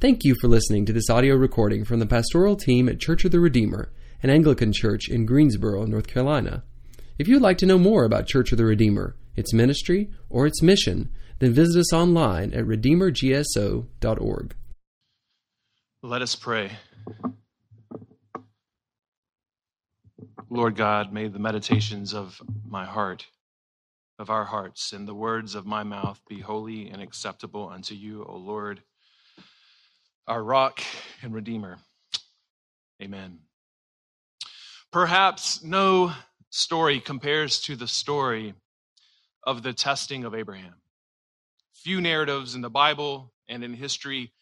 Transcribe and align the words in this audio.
Thank 0.00 0.24
you 0.24 0.34
for 0.40 0.48
listening 0.48 0.86
to 0.86 0.94
this 0.94 1.10
audio 1.10 1.34
recording 1.34 1.84
from 1.84 1.98
the 1.98 2.06
pastoral 2.06 2.56
team 2.56 2.88
at 2.88 3.00
Church 3.00 3.26
of 3.26 3.32
the 3.32 3.38
Redeemer, 3.38 3.92
an 4.22 4.30
Anglican 4.30 4.72
church 4.72 5.10
in 5.10 5.26
Greensboro, 5.26 5.84
North 5.84 6.06
Carolina. 6.06 6.62
If 7.18 7.28
you'd 7.28 7.42
like 7.42 7.58
to 7.58 7.66
know 7.66 7.76
more 7.76 8.04
about 8.04 8.26
Church 8.26 8.50
of 8.50 8.56
the 8.56 8.64
Redeemer, 8.64 9.14
its 9.36 9.52
ministry, 9.52 10.08
or 10.30 10.46
its 10.46 10.62
mission, 10.62 11.10
then 11.38 11.52
visit 11.52 11.78
us 11.78 11.92
online 11.92 12.54
at 12.54 12.64
redeemergso.org. 12.64 14.54
Let 16.02 16.22
us 16.22 16.34
pray. 16.34 16.70
Lord 20.48 20.76
God, 20.76 21.12
may 21.12 21.28
the 21.28 21.38
meditations 21.38 22.14
of 22.14 22.40
my 22.66 22.86
heart, 22.86 23.26
of 24.18 24.30
our 24.30 24.46
hearts, 24.46 24.94
and 24.94 25.06
the 25.06 25.12
words 25.12 25.54
of 25.54 25.66
my 25.66 25.82
mouth 25.82 26.22
be 26.26 26.40
holy 26.40 26.88
and 26.88 27.02
acceptable 27.02 27.68
unto 27.68 27.94
you, 27.94 28.24
O 28.26 28.38
Lord, 28.38 28.80
our 30.30 30.44
rock 30.44 30.80
and 31.22 31.34
redeemer. 31.34 31.76
Amen. 33.02 33.40
Perhaps 34.92 35.64
no 35.64 36.12
story 36.50 37.00
compares 37.00 37.58
to 37.62 37.74
the 37.74 37.88
story 37.88 38.54
of 39.42 39.64
the 39.64 39.72
testing 39.72 40.24
of 40.24 40.36
Abraham. 40.36 40.74
Few 41.74 42.00
narratives 42.00 42.54
in 42.54 42.60
the 42.60 42.70
Bible 42.70 43.32
and 43.48 43.64
in 43.64 43.74
history 43.74 44.32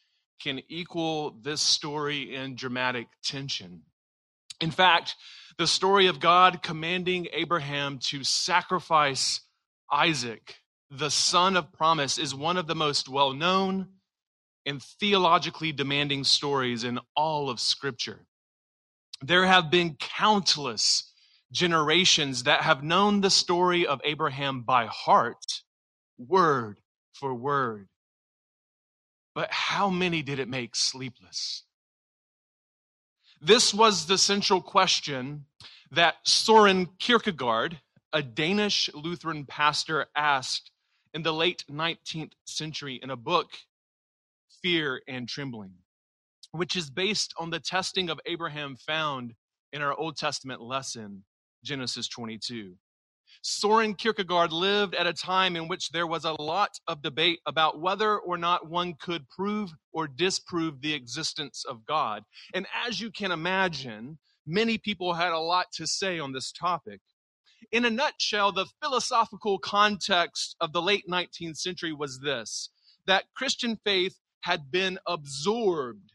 can 0.43 0.60
equal 0.69 1.30
this 1.43 1.62
story 1.62 2.34
in 2.34 2.55
dramatic 2.55 3.07
tension. 3.24 3.80
In 4.60 4.70
fact, 4.70 5.15
the 5.57 5.66
story 5.66 6.07
of 6.07 6.20
God 6.20 6.62
commanding 6.62 7.29
Abraham 7.32 7.98
to 8.09 8.24
sacrifice 8.24 9.41
Isaac, 9.91 10.57
the 10.91 11.10
son 11.10 11.57
of 11.57 11.73
promise, 11.73 12.18
is 12.18 12.34
one 12.34 12.59
of 12.59 12.66
the 12.66 12.74
most 12.74 13.09
well 13.09 13.32
known 13.32 13.88
and 14.68 14.82
theologically 14.82 15.72
demanding 15.72 16.22
stories 16.22 16.84
in 16.84 17.00
all 17.16 17.48
of 17.48 17.59
Scripture. 17.59 18.26
There 19.22 19.46
have 19.46 19.70
been 19.70 19.96
countless 19.98 21.10
generations 21.51 22.43
that 22.43 22.60
have 22.60 22.84
known 22.84 23.23
the 23.23 23.30
story 23.30 23.87
of 23.87 24.02
Abraham 24.04 24.60
by 24.60 24.84
heart, 24.84 25.62
word 26.18 26.78
for 27.15 27.34
word. 27.34 27.88
But 29.34 29.51
how 29.51 29.88
many 29.88 30.20
did 30.20 30.38
it 30.38 30.48
make 30.48 30.76
sleepless? 30.76 31.65
This 33.40 33.73
was 33.73 34.04
the 34.04 34.18
central 34.18 34.60
question 34.60 35.46
that 35.93 36.16
Soren 36.24 36.90
Kierkegaard, 36.98 37.80
a 38.12 38.23
Danish 38.23 38.90
Lutheran 38.93 39.46
pastor, 39.46 40.06
asked 40.15 40.71
in 41.15 41.23
the 41.23 41.32
late 41.32 41.65
19th 41.71 42.32
century 42.45 43.00
in 43.02 43.09
a 43.09 43.16
book, 43.16 43.48
Fear 44.62 45.02
and 45.09 45.28
Trembling, 45.28 45.74
which 46.52 46.76
is 46.76 46.90
based 46.90 47.34
on 47.38 47.51
the 47.51 47.60
testing 47.60 48.10
of 48.10 48.20
Abraham 48.26 48.76
found 48.76 49.34
in 49.73 49.82
our 49.82 49.95
Old 49.95 50.16
Testament 50.16 50.60
lesson, 50.60 51.24
Genesis 51.65 52.09
22. 52.09 52.74
Soren 53.42 53.95
Kierkegaard 53.95 54.52
lived 54.52 54.95
at 54.95 55.06
a 55.06 55.12
time 55.12 55.54
in 55.54 55.68
which 55.68 55.90
there 55.90 56.06
was 56.06 56.24
a 56.24 56.40
lot 56.40 56.70
of 56.88 57.02
debate 57.02 57.40
about 57.46 57.80
whether 57.80 58.18
or 58.18 58.37
not 58.37 58.68
one 58.68 58.95
could 58.95 59.28
prove 59.28 59.70
or 59.92 60.09
disprove 60.09 60.80
the 60.80 60.95
existence 60.95 61.65
of 61.68 61.84
God. 61.87 62.24
And 62.54 62.66
as 62.87 63.00
you 63.00 63.10
can 63.10 63.30
imagine, 63.30 64.19
many 64.47 64.78
people 64.78 65.15
had 65.15 65.32
a 65.32 65.38
lot 65.38 65.66
to 65.75 65.87
say 65.87 66.19
on 66.19 66.32
this 66.32 66.53
topic. 66.53 67.00
In 67.70 67.84
a 67.84 67.91
nutshell, 67.91 68.53
the 68.53 68.66
philosophical 68.82 69.59
context 69.59 70.56
of 70.60 70.72
the 70.72 70.82
late 70.82 71.04
19th 71.09 71.59
century 71.59 71.93
was 71.93 72.20
this 72.20 72.70
that 73.06 73.25
Christian 73.34 73.78
faith 73.84 74.19
had 74.41 74.70
been 74.70 74.98
absorbed, 75.06 76.12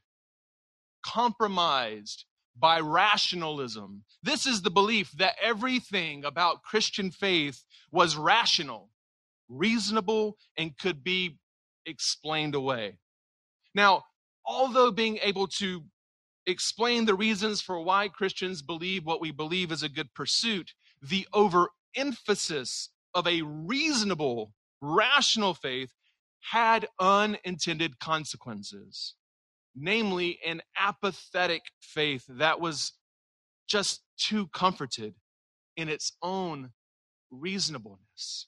compromised, 1.06 2.26
by 2.56 2.80
rationalism. 2.80 4.04
This 4.22 4.46
is 4.46 4.62
the 4.62 4.70
belief 4.70 5.12
that 5.14 5.36
everything 5.42 6.24
about 6.24 6.64
Christian 6.64 7.12
faith 7.12 7.64
was 7.92 8.16
rational, 8.16 8.92
reasonable, 9.50 10.38
and 10.58 10.78
could 10.78 11.04
be 11.04 11.38
explained 11.86 12.56
away. 12.56 13.00
Now, 13.74 14.04
although 14.46 14.92
being 14.92 15.18
able 15.22 15.48
to 15.48 15.84
explain 16.46 17.06
the 17.06 17.16
reasons 17.16 17.62
for 17.62 17.80
why 17.82 18.08
Christians 18.08 18.62
believe 18.62 19.06
what 19.06 19.22
we 19.22 19.32
believe 19.32 19.72
is 19.72 19.84
a 19.84 19.90
good 19.90 20.14
pursuit, 20.14 20.74
the 21.02 21.28
overemphasis 21.34 22.90
of 23.14 23.28
a 23.28 23.42
reasonable, 23.42 24.54
rational 24.82 25.54
faith 25.54 25.94
had 26.52 26.88
unintended 27.00 28.00
consequences 28.00 29.16
namely 29.76 30.40
an 30.46 30.62
apathetic 30.78 31.64
faith 31.82 32.26
that 32.30 32.60
was 32.60 32.94
just 33.68 34.02
too 34.18 34.48
comforted 34.48 35.16
in 35.76 35.90
its 35.90 36.14
own 36.22 36.72
reasonableness. 37.32 38.48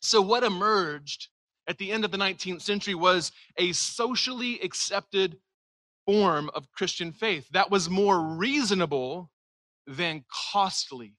So, 0.00 0.22
what 0.22 0.44
emerged 0.44 1.28
at 1.66 1.78
the 1.78 1.92
end 1.92 2.04
of 2.04 2.10
the 2.10 2.18
19th 2.18 2.62
century 2.62 2.94
was 2.94 3.32
a 3.58 3.72
socially 3.72 4.58
accepted 4.60 5.36
form 6.06 6.50
of 6.54 6.70
Christian 6.72 7.12
faith 7.12 7.48
that 7.50 7.70
was 7.70 7.90
more 7.90 8.18
reasonable 8.20 9.30
than 9.86 10.24
costly, 10.52 11.16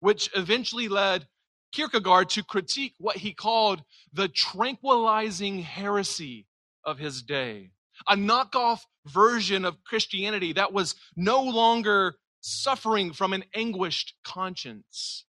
which 0.00 0.28
eventually 0.34 0.88
led 0.88 1.28
Kierkegaard 1.76 2.30
to 2.30 2.42
critique 2.42 2.94
what 2.98 3.18
he 3.18 3.34
called 3.34 3.82
the 4.10 4.28
tranquilizing 4.28 5.58
heresy 5.58 6.46
of 6.82 6.98
his 6.98 7.22
day 7.22 7.72
a 8.08 8.16
knockoff 8.16 8.80
version 9.06 9.64
of 9.64 9.84
Christianity 9.84 10.54
that 10.54 10.72
was 10.72 10.94
no 11.16 11.42
longer 11.42 12.14
suffering 12.40 13.12
from 13.12 13.32
an 13.32 13.44
anguished 13.54 14.14
conscience. 14.24 15.24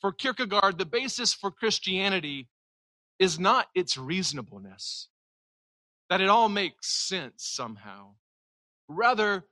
For 0.00 0.12
Kierkegaard, 0.12 0.78
the 0.78 0.86
basis 0.86 1.34
for 1.34 1.50
Christianity 1.50 2.48
is 3.18 3.38
not 3.38 3.68
its 3.74 3.96
reasonableness, 3.96 5.08
that 6.08 6.20
it 6.20 6.28
all 6.28 6.48
makes 6.48 6.88
sense 6.88 7.44
somehow. 7.46 8.14
Rather, 8.88 9.44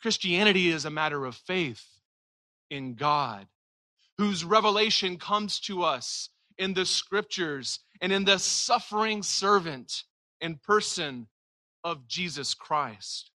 Christianity 0.00 0.68
is 0.68 0.84
a 0.84 0.90
matter 0.90 1.24
of 1.24 1.36
faith 1.36 1.84
in 2.70 2.94
God, 2.94 3.46
whose 4.18 4.44
revelation 4.44 5.16
comes 5.16 5.60
to 5.60 5.82
us 5.82 6.28
in 6.58 6.74
the 6.74 6.86
scriptures 6.86 7.80
and 8.00 8.12
in 8.12 8.24
the 8.24 8.38
suffering 8.38 9.22
servant 9.22 10.04
and 10.40 10.62
person 10.62 11.26
of 11.84 12.06
Jesus 12.06 12.54
Christ. 12.54 13.30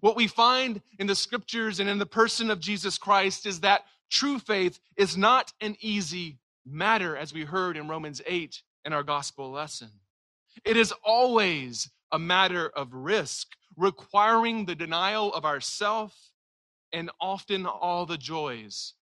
What 0.00 0.16
we 0.16 0.26
find 0.26 0.82
in 0.98 1.06
the 1.06 1.14
scriptures 1.14 1.80
and 1.80 1.88
in 1.88 1.98
the 1.98 2.06
person 2.06 2.50
of 2.50 2.60
Jesus 2.60 2.98
Christ 2.98 3.46
is 3.46 3.60
that 3.60 3.84
true 4.10 4.38
faith 4.38 4.78
is 4.96 5.16
not 5.16 5.52
an 5.60 5.76
easy 5.80 6.38
matter, 6.66 7.16
as 7.16 7.32
we 7.32 7.44
heard 7.44 7.76
in 7.76 7.88
Romans 7.88 8.20
8 8.26 8.62
in 8.84 8.92
our 8.92 9.02
gospel 9.02 9.50
lesson. 9.50 9.90
It 10.64 10.76
is 10.76 10.92
always 11.04 11.90
a 12.12 12.18
matter 12.18 12.68
of 12.68 12.92
risk, 12.92 13.48
requiring 13.76 14.64
the 14.64 14.74
denial 14.74 15.32
of 15.32 15.44
ourself 15.44 16.14
and 16.92 17.10
often 17.20 17.66
all 17.66 18.06
the 18.06 18.18
joys 18.18 18.94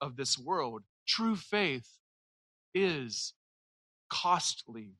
of 0.00 0.16
this 0.16 0.38
world. 0.38 0.82
True 1.06 1.36
faith 1.36 1.88
is 2.74 3.34
costly. 4.10 4.92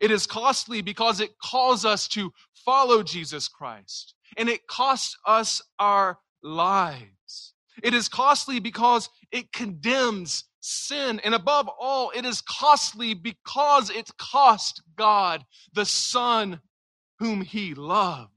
It 0.00 0.10
is 0.10 0.26
costly 0.26 0.82
because 0.82 1.20
it 1.20 1.38
calls 1.42 1.84
us 1.84 2.06
to 2.08 2.32
follow 2.64 3.02
Jesus 3.02 3.48
Christ 3.48 4.14
and 4.36 4.48
it 4.48 4.66
costs 4.66 5.16
us 5.26 5.62
our 5.78 6.18
lives. 6.42 7.54
It 7.82 7.94
is 7.94 8.08
costly 8.08 8.60
because 8.60 9.08
it 9.32 9.52
condemns 9.52 10.44
sin. 10.60 11.20
And 11.24 11.34
above 11.34 11.68
all, 11.80 12.10
it 12.14 12.24
is 12.24 12.40
costly 12.40 13.14
because 13.14 13.90
it 13.90 14.10
cost 14.18 14.82
God 14.96 15.44
the 15.72 15.84
Son 15.84 16.60
whom 17.18 17.40
He 17.40 17.74
loved 17.74 18.30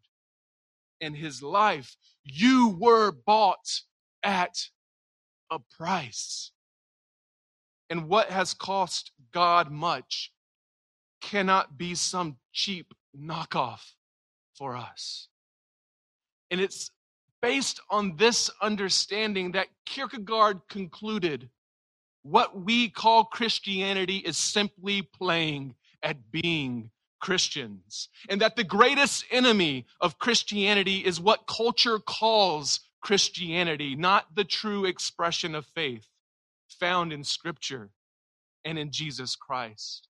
in 1.02 1.14
His 1.14 1.42
life. 1.42 1.98
You 2.24 2.78
were 2.80 3.12
bought 3.12 3.82
at 4.24 4.56
a 5.54 5.60
price. 5.78 6.52
And 7.90 8.08
what 8.08 8.30
has 8.30 8.54
cost 8.54 9.12
God 9.32 9.72
much 9.72 10.32
cannot 11.22 11.78
be 11.78 11.96
some 11.96 12.38
cheap 12.52 12.94
knockoff 13.18 13.94
for 14.58 14.76
us. 14.76 15.28
And 16.52 16.60
it's 16.60 16.92
based 17.42 17.80
on 17.90 18.16
this 18.18 18.50
understanding 18.62 19.52
that 19.52 19.68
Kierkegaard 19.86 20.62
concluded 20.70 21.50
what 22.24 22.62
we 22.64 22.90
call 22.90 23.26
Christianity 23.26 24.18
is 24.18 24.38
simply 24.38 25.02
playing 25.02 25.76
at 26.02 26.32
being 26.32 26.90
Christians. 27.20 28.10
And 28.30 28.42
that 28.42 28.56
the 28.56 28.64
greatest 28.64 29.26
enemy 29.30 29.86
of 30.02 30.20
Christianity 30.20 30.98
is 30.98 31.20
what 31.20 31.48
culture 31.48 32.00
calls 32.00 32.80
Christianity, 33.04 33.96
not 33.96 34.34
the 34.34 34.46
true 34.46 34.86
expression 34.86 35.54
of 35.56 35.66
faith 35.76 36.08
found 36.80 37.14
in 37.14 37.24
Scripture 37.24 37.92
and 38.66 38.80
in 38.80 38.92
Jesus 38.92 39.36
Christ. 39.36 40.08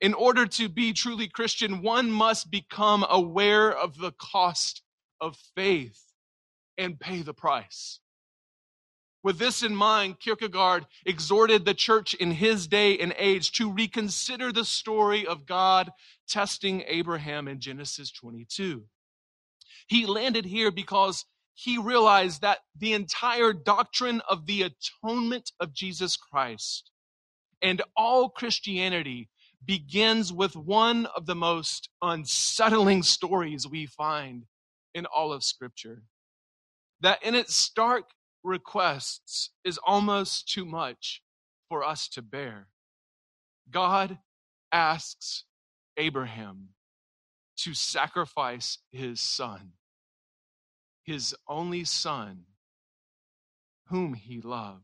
In 0.00 0.12
order 0.12 0.46
to 0.46 0.68
be 0.68 0.92
truly 0.92 1.26
Christian, 1.26 1.82
one 1.82 2.10
must 2.10 2.50
become 2.50 3.04
aware 3.08 3.72
of 3.72 3.98
the 3.98 4.12
cost 4.12 4.82
of 5.20 5.38
faith 5.54 6.02
and 6.76 7.00
pay 7.00 7.22
the 7.22 7.32
price. 7.32 8.00
With 9.22 9.38
this 9.38 9.62
in 9.62 9.74
mind, 9.74 10.20
Kierkegaard 10.20 10.86
exhorted 11.06 11.64
the 11.64 11.74
church 11.74 12.12
in 12.14 12.30
his 12.32 12.66
day 12.68 12.98
and 12.98 13.14
age 13.16 13.52
to 13.52 13.72
reconsider 13.72 14.52
the 14.52 14.66
story 14.66 15.26
of 15.26 15.46
God 15.46 15.90
testing 16.28 16.84
Abraham 16.86 17.48
in 17.48 17.58
Genesis 17.58 18.12
22. 18.12 18.84
He 19.88 20.04
landed 20.04 20.44
here 20.44 20.70
because 20.70 21.24
he 21.56 21.78
realized 21.78 22.42
that 22.42 22.58
the 22.78 22.92
entire 22.92 23.54
doctrine 23.54 24.20
of 24.28 24.46
the 24.46 24.62
atonement 24.62 25.50
of 25.58 25.72
Jesus 25.72 26.14
Christ 26.16 26.90
and 27.62 27.80
all 27.96 28.28
Christianity 28.28 29.30
begins 29.64 30.34
with 30.34 30.54
one 30.54 31.06
of 31.06 31.24
the 31.24 31.34
most 31.34 31.88
unsettling 32.02 33.02
stories 33.02 33.66
we 33.66 33.86
find 33.86 34.44
in 34.94 35.06
all 35.06 35.32
of 35.32 35.42
Scripture. 35.42 36.02
That 37.00 37.22
in 37.22 37.34
its 37.34 37.56
stark 37.56 38.10
requests 38.44 39.50
is 39.64 39.78
almost 39.78 40.52
too 40.52 40.66
much 40.66 41.22
for 41.70 41.82
us 41.82 42.06
to 42.08 42.22
bear. 42.22 42.68
God 43.70 44.18
asks 44.70 45.44
Abraham 45.96 46.68
to 47.56 47.72
sacrifice 47.72 48.78
his 48.92 49.20
son, 49.20 49.72
his 51.06 51.34
only 51.48 51.84
son, 51.84 52.44
whom 53.88 54.14
he 54.14 54.40
loved. 54.40 54.82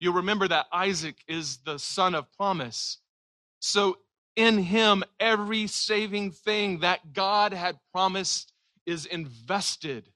You'll 0.00 0.14
remember 0.14 0.48
that 0.48 0.66
Isaac 0.72 1.16
is 1.28 1.58
the 1.58 1.78
son 1.78 2.14
of 2.14 2.32
promise. 2.32 2.98
So 3.60 3.98
in 4.36 4.58
him, 4.58 5.04
every 5.20 5.66
saving 5.66 6.32
thing 6.32 6.80
that 6.80 7.12
God 7.12 7.52
had 7.52 7.78
promised 7.92 8.52
is 8.86 9.06
invested 9.06 10.08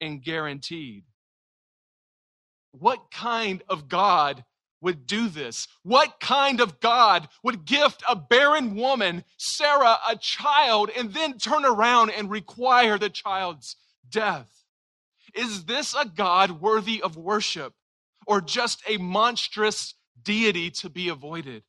and 0.00 0.22
guaranteed. 0.22 1.04
What 2.72 3.10
kind 3.10 3.62
of 3.68 3.88
God 3.88 4.44
would 4.80 5.06
do 5.06 5.28
this? 5.28 5.68
What 5.82 6.20
kind 6.20 6.60
of 6.60 6.80
God 6.80 7.28
would 7.42 7.64
gift 7.64 8.02
a 8.08 8.16
barren 8.16 8.74
woman, 8.74 9.24
Sarah, 9.36 9.98
a 10.08 10.16
child, 10.16 10.90
and 10.96 11.12
then 11.12 11.38
turn 11.38 11.64
around 11.64 12.10
and 12.10 12.30
require 12.30 12.98
the 12.98 13.10
child's 13.10 13.76
death? 14.08 14.50
Is 15.34 15.64
this 15.64 15.94
a 15.94 16.06
God 16.06 16.60
worthy 16.60 17.02
of 17.02 17.16
worship 17.16 17.74
or 18.26 18.40
just 18.40 18.82
a 18.86 18.96
monstrous 18.96 19.94
deity 20.22 20.70
to 20.70 20.88
be 20.88 21.08
avoided? 21.08 21.62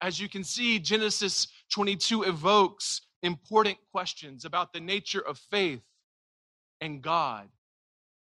As 0.00 0.20
you 0.20 0.28
can 0.28 0.44
see, 0.44 0.78
Genesis 0.78 1.48
22 1.72 2.24
evokes 2.24 3.02
important 3.22 3.78
questions 3.92 4.44
about 4.44 4.72
the 4.72 4.80
nature 4.80 5.20
of 5.20 5.38
faith 5.50 5.82
and 6.80 7.02
God 7.02 7.48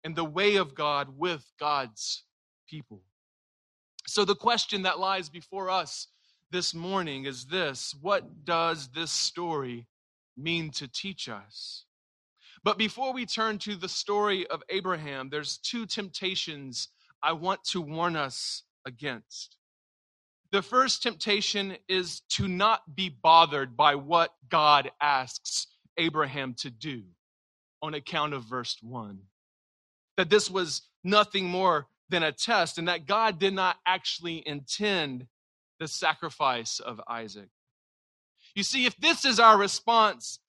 and 0.04 0.16
the 0.16 0.26
way 0.26 0.56
of 0.56 0.76
God 0.76 1.18
with 1.18 1.44
God's 1.60 2.24
people. 2.70 3.02
So, 4.08 4.24
the 4.24 4.36
question 4.36 4.84
that 4.84 5.00
lies 5.00 5.28
before 5.28 5.70
us 5.70 6.08
this 6.50 6.74
morning 6.74 7.26
is 7.26 7.46
this 7.46 7.94
What 8.02 8.46
does 8.46 8.88
this 8.96 9.12
story 9.12 9.86
mean 10.38 10.72
to 10.72 10.88
teach 10.88 11.28
us? 11.28 11.84
But 12.64 12.78
before 12.78 13.14
we 13.14 13.26
turn 13.26 13.58
to 13.60 13.76
the 13.76 13.90
story 13.90 14.48
of 14.48 14.64
Abraham, 14.70 15.30
there's 15.30 15.58
two 15.58 15.86
temptations 15.86 16.88
I 17.22 17.34
want 17.34 17.64
to 17.66 17.82
warn 17.82 18.16
us 18.16 18.64
against. 18.86 19.58
The 20.52 20.62
first 20.62 21.04
temptation 21.04 21.76
is 21.90 22.22
to 22.30 22.48
not 22.48 22.96
be 22.96 23.10
bothered 23.10 23.76
by 23.76 23.96
what 23.96 24.32
God 24.50 24.90
asks 25.02 25.68
Abraham 25.98 26.56
to 26.60 26.70
do 26.70 27.04
on 27.82 27.94
account 27.94 28.34
of 28.34 28.46
verse 28.46 28.78
1. 28.82 29.20
That 30.16 30.30
this 30.30 30.50
was 30.50 30.84
nothing 31.04 31.46
more 31.46 31.88
than 32.10 32.24
a 32.24 32.32
test, 32.32 32.78
and 32.78 32.88
that 32.88 33.06
God 33.06 33.40
did 33.40 33.54
not 33.54 33.78
actually 33.86 34.46
intend 34.48 35.28
the 35.80 35.88
sacrifice 35.88 36.80
of 36.80 37.02
Isaac. 37.08 37.50
You 38.56 38.64
see, 38.64 38.86
if 38.86 38.96
this 38.98 39.26
is 39.26 39.40
our 39.40 39.58
response, 39.58 40.40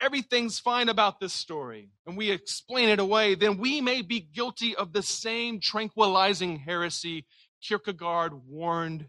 everything's 0.00 0.58
fine 0.58 0.88
about 0.88 1.20
this 1.20 1.32
story, 1.32 1.90
and 2.06 2.16
we 2.16 2.30
explain 2.30 2.88
it 2.88 3.00
away, 3.00 3.34
then 3.34 3.58
we 3.58 3.80
may 3.80 4.02
be 4.02 4.20
guilty 4.20 4.76
of 4.76 4.92
the 4.92 5.02
same 5.02 5.60
tranquilizing 5.60 6.58
heresy 6.58 7.24
Kierkegaard 7.62 8.32
warned 8.48 9.06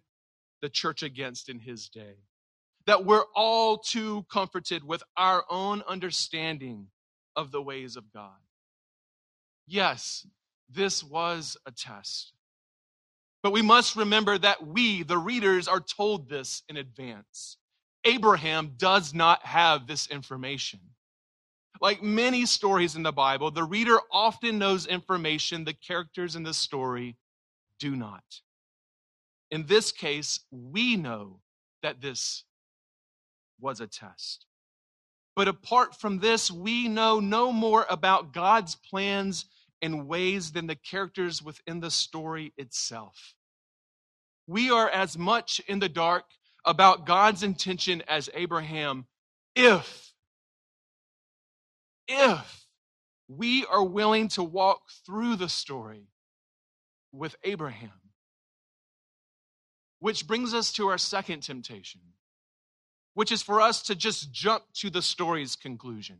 the 0.61 0.69
church 0.69 1.03
against 1.03 1.49
in 1.49 1.59
his 1.59 1.89
day. 1.89 2.15
That 2.85 3.05
we're 3.05 3.25
all 3.35 3.77
too 3.77 4.25
comforted 4.31 4.83
with 4.83 5.03
our 5.17 5.43
own 5.49 5.81
understanding 5.87 6.87
of 7.35 7.51
the 7.51 7.61
ways 7.61 7.95
of 7.95 8.11
God. 8.13 8.39
Yes, 9.65 10.27
this 10.73 11.03
was 11.03 11.57
a 11.65 11.71
test. 11.71 12.33
But 13.41 13.51
we 13.51 13.61
must 13.61 13.95
remember 13.95 14.37
that 14.37 14.65
we, 14.65 15.03
the 15.03 15.17
readers, 15.17 15.67
are 15.67 15.81
told 15.81 16.29
this 16.29 16.63
in 16.69 16.77
advance. 16.77 17.57
Abraham 18.05 18.73
does 18.77 19.13
not 19.13 19.45
have 19.45 19.85
this 19.85 20.07
information. 20.07 20.79
Like 21.81 22.01
many 22.01 22.45
stories 22.45 22.95
in 22.95 23.03
the 23.03 23.11
Bible, 23.11 23.51
the 23.51 23.63
reader 23.63 23.99
often 24.11 24.59
knows 24.59 24.85
information 24.85 25.65
the 25.65 25.73
characters 25.73 26.35
in 26.35 26.43
the 26.43 26.53
story 26.53 27.17
do 27.79 27.95
not. 27.95 28.23
In 29.51 29.65
this 29.65 29.91
case, 29.91 30.39
we 30.51 30.95
know 30.95 31.39
that 31.81 32.01
this 32.01 32.45
was 33.59 33.81
a 33.81 33.87
test. 33.87 34.45
But 35.35 35.47
apart 35.47 35.99
from 35.99 36.19
this, 36.19 36.51
we 36.51 36.87
know 36.87 37.19
no 37.19 37.51
more 37.51 37.85
about 37.89 38.33
God's 38.33 38.75
plans 38.75 39.45
and 39.83 40.07
ways 40.07 40.53
than 40.53 40.65
the 40.65 40.75
characters 40.75 41.43
within 41.43 41.79
the 41.79 41.91
story 41.91 42.53
itself. 42.57 43.35
We 44.47 44.71
are 44.71 44.89
as 44.89 45.17
much 45.17 45.61
in 45.67 45.77
the 45.79 45.89
dark 45.89 46.25
about 46.65 47.05
God's 47.05 47.43
intention 47.43 48.01
as 48.07 48.29
Abraham 48.33 49.05
if, 49.55 50.13
if 52.07 52.65
we 53.27 53.65
are 53.65 53.83
willing 53.83 54.29
to 54.29 54.43
walk 54.43 54.81
through 55.05 55.35
the 55.35 55.49
story 55.49 56.07
with 57.11 57.35
Abraham. 57.43 57.91
Which 59.99 60.25
brings 60.25 60.53
us 60.53 60.71
to 60.73 60.87
our 60.87 60.97
second 60.97 61.43
temptation 61.43 62.01
which 63.13 63.31
is 63.31 63.41
for 63.41 63.61
us 63.61 63.81
to 63.83 63.95
just 63.95 64.31
jump 64.31 64.63
to 64.73 64.89
the 64.89 65.01
story's 65.01 65.55
conclusion. 65.55 66.19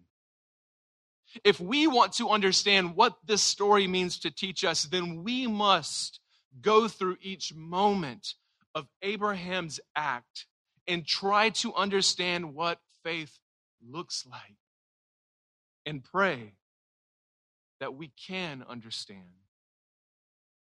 If 1.44 1.60
we 1.60 1.88
want 1.88 2.14
to 2.14 2.30
understand 2.30 2.96
what 2.96 3.16
this 3.26 3.42
story 3.42 3.88
means 3.88 4.20
to 4.20 4.32
teach 4.32 4.64
us, 4.64 4.84
then 4.84 5.24
we 5.24 5.48
must 5.48 6.20
go 6.62 6.88
through 6.88 7.18
each 7.22 7.54
moment 7.54 8.36
of 8.76 8.88
Abraham's 9.02 9.80
act 9.96 10.46
and 10.88 11.06
try 11.06 11.50
to 11.50 11.74
understand 11.74 12.54
what 12.54 12.80
faith 13.04 13.40
looks 13.88 14.26
like 14.30 14.58
and 15.86 16.04
pray 16.04 16.54
that 17.80 17.96
we 17.96 18.12
can 18.28 18.64
understand. 18.70 19.22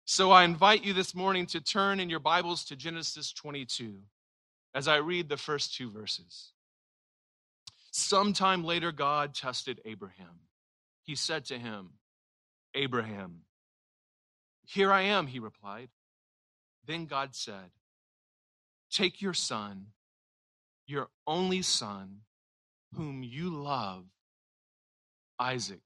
So 0.05 0.31
I 0.31 0.43
invite 0.43 0.83
you 0.83 0.93
this 0.93 1.15
morning 1.15 1.45
to 1.47 1.61
turn 1.61 1.99
in 1.99 2.09
your 2.09 2.19
Bibles 2.19 2.65
to 2.65 2.75
Genesis 2.75 3.31
22 3.31 3.99
as 4.73 4.87
I 4.87 4.97
read 4.97 5.29
the 5.29 5.37
first 5.37 5.75
two 5.75 5.89
verses. 5.89 6.51
Sometime 7.91 8.63
later, 8.63 8.91
God 8.91 9.33
tested 9.33 9.79
Abraham. 9.85 10.39
He 11.03 11.15
said 11.15 11.45
to 11.45 11.60
him, 11.60 11.91
Abraham, 12.74 13.41
here 14.65 14.91
I 14.91 15.01
am, 15.01 15.27
he 15.27 15.39
replied. 15.39 15.89
Then 16.86 17.05
God 17.05 17.36
said, 17.36 17.72
Take 18.91 19.22
your 19.22 19.33
son, 19.33 19.88
your 20.88 21.10
only 21.27 21.62
son, 21.62 22.22
whom 22.95 23.24
you 23.24 23.50
love, 23.50 24.05
Isaac, 25.39 25.81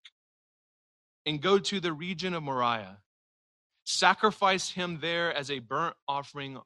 and 1.25 1.41
go 1.41 1.57
to 1.59 1.79
the 1.79 1.93
region 1.93 2.33
of 2.33 2.43
Moriah. 2.43 2.97
Sacrifice 3.85 4.71
him 4.71 4.99
there 5.01 5.33
as 5.33 5.49
a 5.49 5.59
burnt 5.59 5.95
offering 6.07 6.59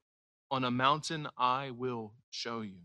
on 0.49 0.63
a 0.63 0.71
mountain 0.71 1.27
I 1.37 1.71
will 1.71 2.13
show 2.31 2.61
you. 2.61 2.81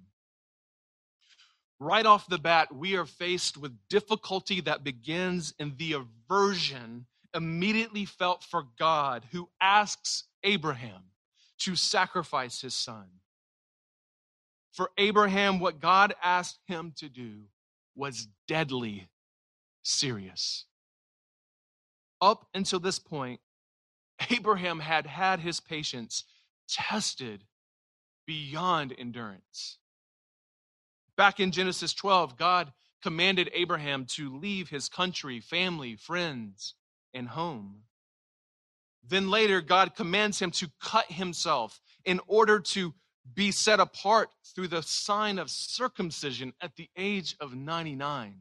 Right 1.79 2.07
off 2.07 2.29
the 2.29 2.39
bat, 2.39 2.75
we 2.75 2.97
are 2.97 3.05
faced 3.05 3.59
with 3.59 3.77
difficulty 3.89 4.61
that 4.63 4.85
begins 4.85 5.53
in 5.59 5.75
the 5.77 5.95
aversion 5.95 7.07
immediately 7.35 8.07
felt 8.07 8.43
for 8.43 8.65
God, 8.79 9.27
who 9.33 9.51
asks 9.61 10.25
Abraham 10.43 11.11
to 11.59 11.77
sacrifice 11.77 12.63
his 12.63 12.75
son. 12.75 13.07
For 14.73 14.91
Abraham, 14.97 15.61
what 15.61 15.81
God 15.81 16.15
asked 16.23 16.61
him 16.67 16.93
to 16.97 17.09
do 17.09 17.45
was 17.95 18.29
deadly 18.49 19.09
serious. 19.83 20.65
Up 22.21 22.47
until 22.55 22.81
this 22.81 22.99
point, 22.99 23.41
Abraham 24.31 24.81
had 24.81 25.07
had 25.07 25.41
his 25.41 25.61
patience 25.61 26.25
tested 26.69 27.45
beyond 28.27 28.95
endurance. 28.99 29.79
Back 31.17 31.41
in 31.41 31.51
Genesis 31.51 31.95
12, 31.95 32.37
God 32.37 32.73
commanded 33.03 33.51
Abraham 33.55 34.05
to 34.07 34.37
leave 34.37 34.69
his 34.69 34.89
country, 34.89 35.41
family, 35.41 35.97
friends, 35.97 36.75
and 37.15 37.29
home. 37.29 37.83
Then 39.09 39.31
later, 39.31 39.61
God 39.61 39.95
commands 39.95 40.41
him 40.41 40.51
to 40.53 40.69
cut 40.81 41.07
himself 41.11 41.81
in 42.05 42.21
order 42.27 42.61
to 42.61 42.93
be 43.35 43.51
set 43.51 43.81
apart 43.81 44.31
through 44.55 44.69
the 44.69 44.83
sign 44.83 45.39
of 45.39 45.51
circumcision 45.51 46.53
at 46.61 46.77
the 46.77 46.89
age 46.97 47.37
of 47.41 47.55
99. 47.55 48.35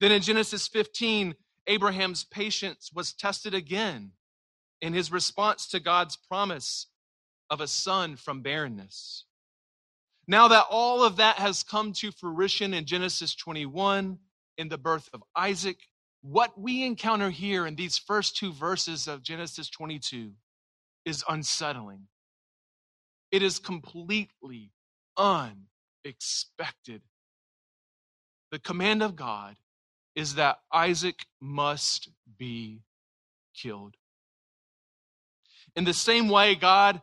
Then 0.00 0.12
in 0.12 0.22
Genesis 0.22 0.68
15, 0.68 1.34
Abraham's 1.66 2.24
patience 2.24 2.90
was 2.94 3.12
tested 3.12 3.54
again 3.54 4.12
in 4.80 4.92
his 4.92 5.10
response 5.10 5.66
to 5.68 5.80
God's 5.80 6.16
promise 6.16 6.86
of 7.48 7.60
a 7.60 7.66
son 7.66 8.16
from 8.16 8.42
barrenness. 8.42 9.24
Now 10.28 10.48
that 10.48 10.66
all 10.70 11.04
of 11.04 11.16
that 11.16 11.36
has 11.36 11.62
come 11.62 11.92
to 11.94 12.10
fruition 12.10 12.74
in 12.74 12.84
Genesis 12.84 13.34
21, 13.34 14.18
in 14.58 14.68
the 14.68 14.78
birth 14.78 15.08
of 15.12 15.22
Isaac, 15.36 15.78
what 16.22 16.58
we 16.58 16.84
encounter 16.84 17.30
here 17.30 17.66
in 17.66 17.76
these 17.76 17.98
first 17.98 18.36
two 18.36 18.52
verses 18.52 19.06
of 19.06 19.22
Genesis 19.22 19.70
22 19.70 20.32
is 21.04 21.22
unsettling. 21.28 22.08
It 23.30 23.42
is 23.42 23.58
completely 23.58 24.72
unexpected. 25.16 27.02
The 28.50 28.58
command 28.58 29.02
of 29.02 29.14
God 29.14 29.56
is 30.16 30.34
that 30.34 30.58
Isaac 30.72 31.26
must 31.40 32.08
be 32.38 32.80
killed. 33.54 33.96
In 35.76 35.84
the 35.84 35.94
same 35.94 36.28
way, 36.28 36.54
God 36.54 37.02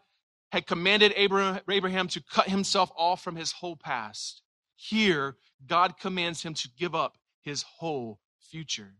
had 0.53 0.67
commanded 0.67 1.11
Abraham 1.15 2.07
to 2.07 2.21
cut 2.21 2.47
himself 2.47 2.91
off 2.95 3.23
from 3.23 3.35
his 3.35 3.51
whole 3.51 3.75
past. 3.75 4.43
Here, 4.75 5.35
God 5.65 5.97
commands 5.97 6.43
him 6.43 6.53
to 6.53 6.69
give 6.77 6.93
up 6.93 7.17
his 7.41 7.63
whole 7.63 8.19
future. 8.39 8.93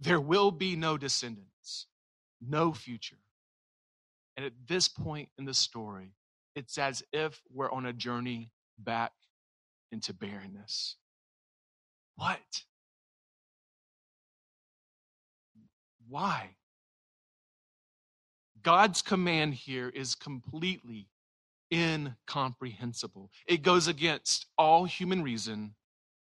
There 0.00 0.20
will 0.20 0.50
be 0.50 0.74
no 0.74 0.98
descendants, 0.98 1.86
no 2.40 2.72
future. 2.72 3.20
And 4.36 4.44
at 4.44 4.52
this 4.66 4.88
point 4.88 5.28
in 5.38 5.44
the 5.44 5.54
story, 5.54 6.16
it's 6.56 6.76
as 6.76 7.04
if 7.12 7.40
we're 7.54 7.70
on 7.70 7.86
a 7.86 7.92
journey 7.92 8.50
back 8.76 9.12
into 9.92 10.12
barrenness. 10.12 10.96
What? 12.16 12.64
Why? 16.08 16.56
God's 18.62 19.02
command 19.02 19.54
here 19.54 19.88
is 19.88 20.14
completely 20.14 21.08
incomprehensible. 21.72 23.30
It 23.46 23.62
goes 23.62 23.86
against 23.86 24.46
all 24.58 24.84
human 24.84 25.22
reason 25.22 25.74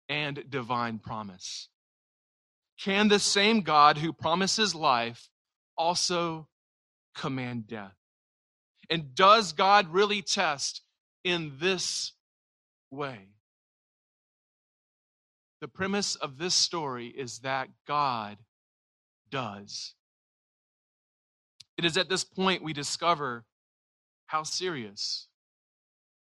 and 0.08 0.44
divine 0.50 0.98
promise. 0.98 1.68
Can 2.78 3.08
the 3.08 3.18
same 3.18 3.62
God 3.62 3.98
who 3.98 4.12
promises 4.12 4.74
life 4.74 5.28
also 5.76 6.48
command 7.14 7.66
death? 7.66 7.96
And 8.90 9.14
does 9.14 9.52
God 9.52 9.92
really 9.92 10.22
test 10.22 10.82
in 11.24 11.52
this 11.60 12.12
way? 12.90 13.28
The 15.60 15.68
premise 15.68 16.14
of 16.14 16.38
this 16.38 16.54
story 16.54 17.08
is 17.08 17.40
that 17.40 17.68
God 17.86 18.38
does. 19.30 19.94
It 21.78 21.84
is 21.84 21.96
at 21.96 22.08
this 22.08 22.24
point 22.24 22.64
we 22.64 22.72
discover 22.72 23.44
how 24.26 24.42
serious 24.42 25.28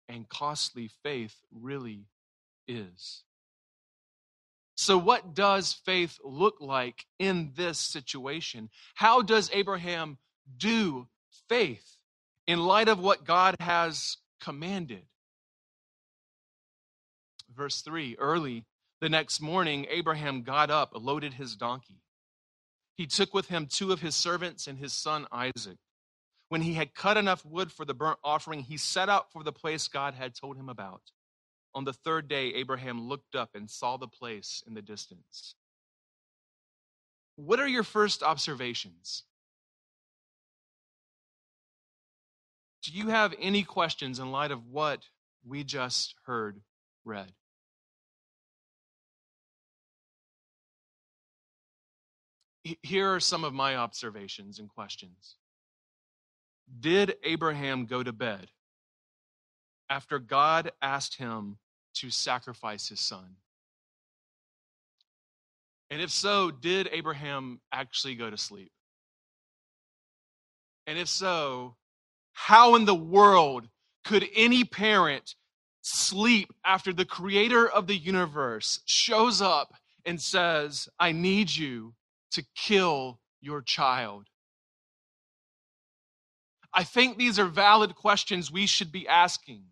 and 0.07 0.27
costly 0.27 0.89
faith 1.03 1.35
really 1.51 2.05
is. 2.67 3.23
So, 4.75 4.97
what 4.97 5.35
does 5.35 5.73
faith 5.73 6.17
look 6.23 6.55
like 6.59 7.05
in 7.19 7.51
this 7.55 7.77
situation? 7.77 8.69
How 8.95 9.21
does 9.21 9.51
Abraham 9.53 10.17
do 10.57 11.07
faith 11.49 11.97
in 12.47 12.61
light 12.61 12.87
of 12.87 12.99
what 12.99 13.25
God 13.25 13.55
has 13.59 14.17
commanded? 14.39 15.03
Verse 17.53 17.81
3 17.81 18.15
Early 18.17 18.63
the 19.01 19.09
next 19.09 19.41
morning, 19.41 19.85
Abraham 19.89 20.43
got 20.43 20.69
up, 20.69 20.91
loaded 20.95 21.33
his 21.33 21.55
donkey. 21.55 22.01
He 22.97 23.07
took 23.07 23.33
with 23.33 23.47
him 23.47 23.67
two 23.67 23.91
of 23.91 24.01
his 24.01 24.15
servants 24.15 24.67
and 24.67 24.77
his 24.77 24.93
son 24.93 25.27
Isaac. 25.31 25.77
When 26.49 26.61
he 26.61 26.73
had 26.73 26.93
cut 26.93 27.17
enough 27.17 27.45
wood 27.45 27.71
for 27.71 27.85
the 27.85 27.93
burnt 27.93 28.19
offering, 28.23 28.61
he 28.63 28.77
set 28.77 29.07
out 29.07 29.31
for 29.31 29.43
the 29.43 29.53
place 29.53 29.87
God 29.87 30.13
had 30.13 30.35
told 30.35 30.57
him 30.57 30.69
about. 30.69 31.01
On 31.73 31.85
the 31.85 31.93
third 31.93 32.27
day, 32.27 32.47
Abraham 32.53 33.07
looked 33.07 33.35
up 33.35 33.51
and 33.55 33.69
saw 33.69 33.97
the 33.97 34.07
place 34.07 34.61
in 34.67 34.73
the 34.73 34.81
distance. 34.81 35.55
What 37.37 37.59
are 37.59 37.67
your 37.67 37.83
first 37.83 38.21
observations? 38.21 39.23
Do 42.83 42.91
you 42.91 43.07
have 43.07 43.33
any 43.39 43.63
questions 43.63 44.19
in 44.19 44.31
light 44.31 44.51
of 44.51 44.67
what 44.67 45.05
we 45.45 45.63
just 45.63 46.15
heard 46.25 46.61
read? 47.05 47.31
Here 52.63 53.13
are 53.13 53.19
some 53.19 53.43
of 53.43 53.53
my 53.53 53.75
observations 53.75 54.59
and 54.59 54.69
questions. 54.69 55.35
Did 56.79 57.15
Abraham 57.23 57.85
go 57.85 58.03
to 58.03 58.13
bed 58.13 58.47
after 59.89 60.19
God 60.19 60.71
asked 60.81 61.15
him 61.15 61.57
to 61.95 62.09
sacrifice 62.09 62.87
his 62.87 62.99
son? 62.99 63.35
And 65.89 66.01
if 66.01 66.11
so, 66.11 66.51
did 66.51 66.87
Abraham 66.91 67.59
actually 67.73 68.15
go 68.15 68.29
to 68.29 68.37
sleep? 68.37 68.71
And 70.87 70.97
if 70.97 71.07
so, 71.07 71.75
how 72.33 72.75
in 72.75 72.85
the 72.85 72.95
world 72.95 73.67
could 74.05 74.25
any 74.35 74.63
parent 74.63 75.35
sleep 75.81 76.53
after 76.63 76.93
the 76.93 77.05
creator 77.05 77.67
of 77.67 77.87
the 77.87 77.97
universe 77.97 78.81
shows 78.85 79.41
up 79.41 79.73
and 80.05 80.21
says, 80.21 80.87
I 80.99 81.11
need 81.11 81.53
you 81.53 81.93
to 82.31 82.43
kill 82.55 83.19
your 83.39 83.61
child? 83.61 84.27
I 86.73 86.83
think 86.83 87.17
these 87.17 87.37
are 87.37 87.45
valid 87.45 87.95
questions 87.95 88.51
we 88.51 88.65
should 88.65 88.91
be 88.91 89.07
asking. 89.07 89.63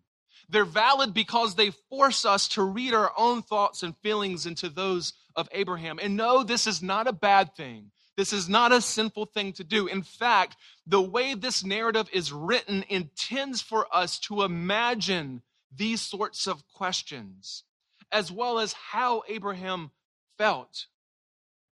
They're 0.48 0.64
valid 0.64 1.14
because 1.14 1.54
they 1.54 1.70
force 1.88 2.24
us 2.24 2.48
to 2.48 2.62
read 2.62 2.92
our 2.92 3.12
own 3.16 3.42
thoughts 3.42 3.82
and 3.82 3.96
feelings 3.98 4.46
into 4.46 4.68
those 4.68 5.12
of 5.36 5.48
Abraham. 5.52 5.98
And 6.02 6.16
no, 6.16 6.42
this 6.42 6.66
is 6.66 6.82
not 6.82 7.06
a 7.06 7.12
bad 7.12 7.54
thing. 7.54 7.92
This 8.16 8.32
is 8.32 8.48
not 8.48 8.72
a 8.72 8.80
sinful 8.80 9.26
thing 9.26 9.52
to 9.54 9.64
do. 9.64 9.86
In 9.86 10.02
fact, 10.02 10.56
the 10.86 11.00
way 11.00 11.34
this 11.34 11.64
narrative 11.64 12.08
is 12.12 12.32
written 12.32 12.84
intends 12.88 13.62
for 13.62 13.86
us 13.94 14.18
to 14.20 14.42
imagine 14.42 15.42
these 15.74 16.02
sorts 16.02 16.46
of 16.46 16.66
questions, 16.74 17.64
as 18.10 18.30
well 18.30 18.58
as 18.58 18.72
how 18.72 19.22
Abraham 19.28 19.92
felt. 20.36 20.86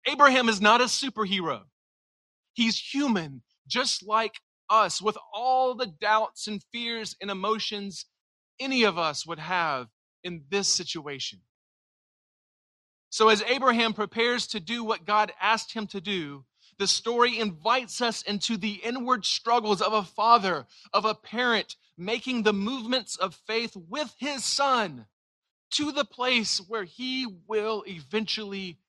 Abraham 0.07 0.49
is 0.49 0.61
not 0.61 0.81
a 0.81 0.85
superhero. 0.85 1.61
He's 2.53 2.77
human, 2.77 3.41
just 3.67 4.05
like 4.05 4.35
us, 4.69 5.01
with 5.01 5.17
all 5.33 5.75
the 5.75 5.87
doubts 5.87 6.47
and 6.47 6.63
fears 6.71 7.15
and 7.21 7.29
emotions 7.29 8.05
any 8.59 8.83
of 8.83 8.97
us 8.97 9.25
would 9.25 9.39
have 9.39 9.87
in 10.23 10.43
this 10.49 10.67
situation. 10.67 11.39
So, 13.09 13.29
as 13.29 13.43
Abraham 13.43 13.93
prepares 13.93 14.47
to 14.47 14.59
do 14.59 14.83
what 14.83 15.05
God 15.05 15.31
asked 15.39 15.73
him 15.73 15.87
to 15.87 16.01
do, 16.01 16.45
the 16.77 16.87
story 16.87 17.39
invites 17.39 18.01
us 18.01 18.21
into 18.21 18.57
the 18.57 18.73
inward 18.83 19.25
struggles 19.25 19.81
of 19.81 19.93
a 19.93 20.03
father, 20.03 20.67
of 20.93 21.05
a 21.05 21.15
parent, 21.15 21.77
making 21.97 22.43
the 22.43 22.53
movements 22.53 23.15
of 23.15 23.35
faith 23.47 23.75
with 23.75 24.13
his 24.19 24.43
son 24.43 25.05
to 25.71 25.91
the 25.91 26.05
place 26.05 26.57
where 26.67 26.83
he 26.83 27.25
will 27.47 27.83
eventually 27.87 28.79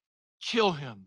kill 0.40 0.72
him. 0.72 1.06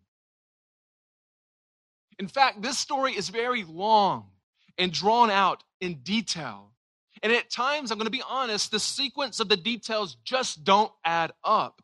In 2.17 2.27
fact, 2.27 2.61
this 2.61 2.77
story 2.77 3.13
is 3.13 3.29
very 3.29 3.63
long 3.63 4.31
and 4.77 4.91
drawn 4.91 5.29
out 5.29 5.63
in 5.79 5.95
detail. 5.95 6.71
And 7.23 7.31
at 7.33 7.49
times, 7.49 7.91
I'm 7.91 7.97
going 7.97 8.05
to 8.05 8.11
be 8.11 8.23
honest, 8.27 8.71
the 8.71 8.79
sequence 8.79 9.39
of 9.39 9.49
the 9.49 9.57
details 9.57 10.17
just 10.23 10.63
don't 10.63 10.91
add 11.03 11.31
up. 11.43 11.81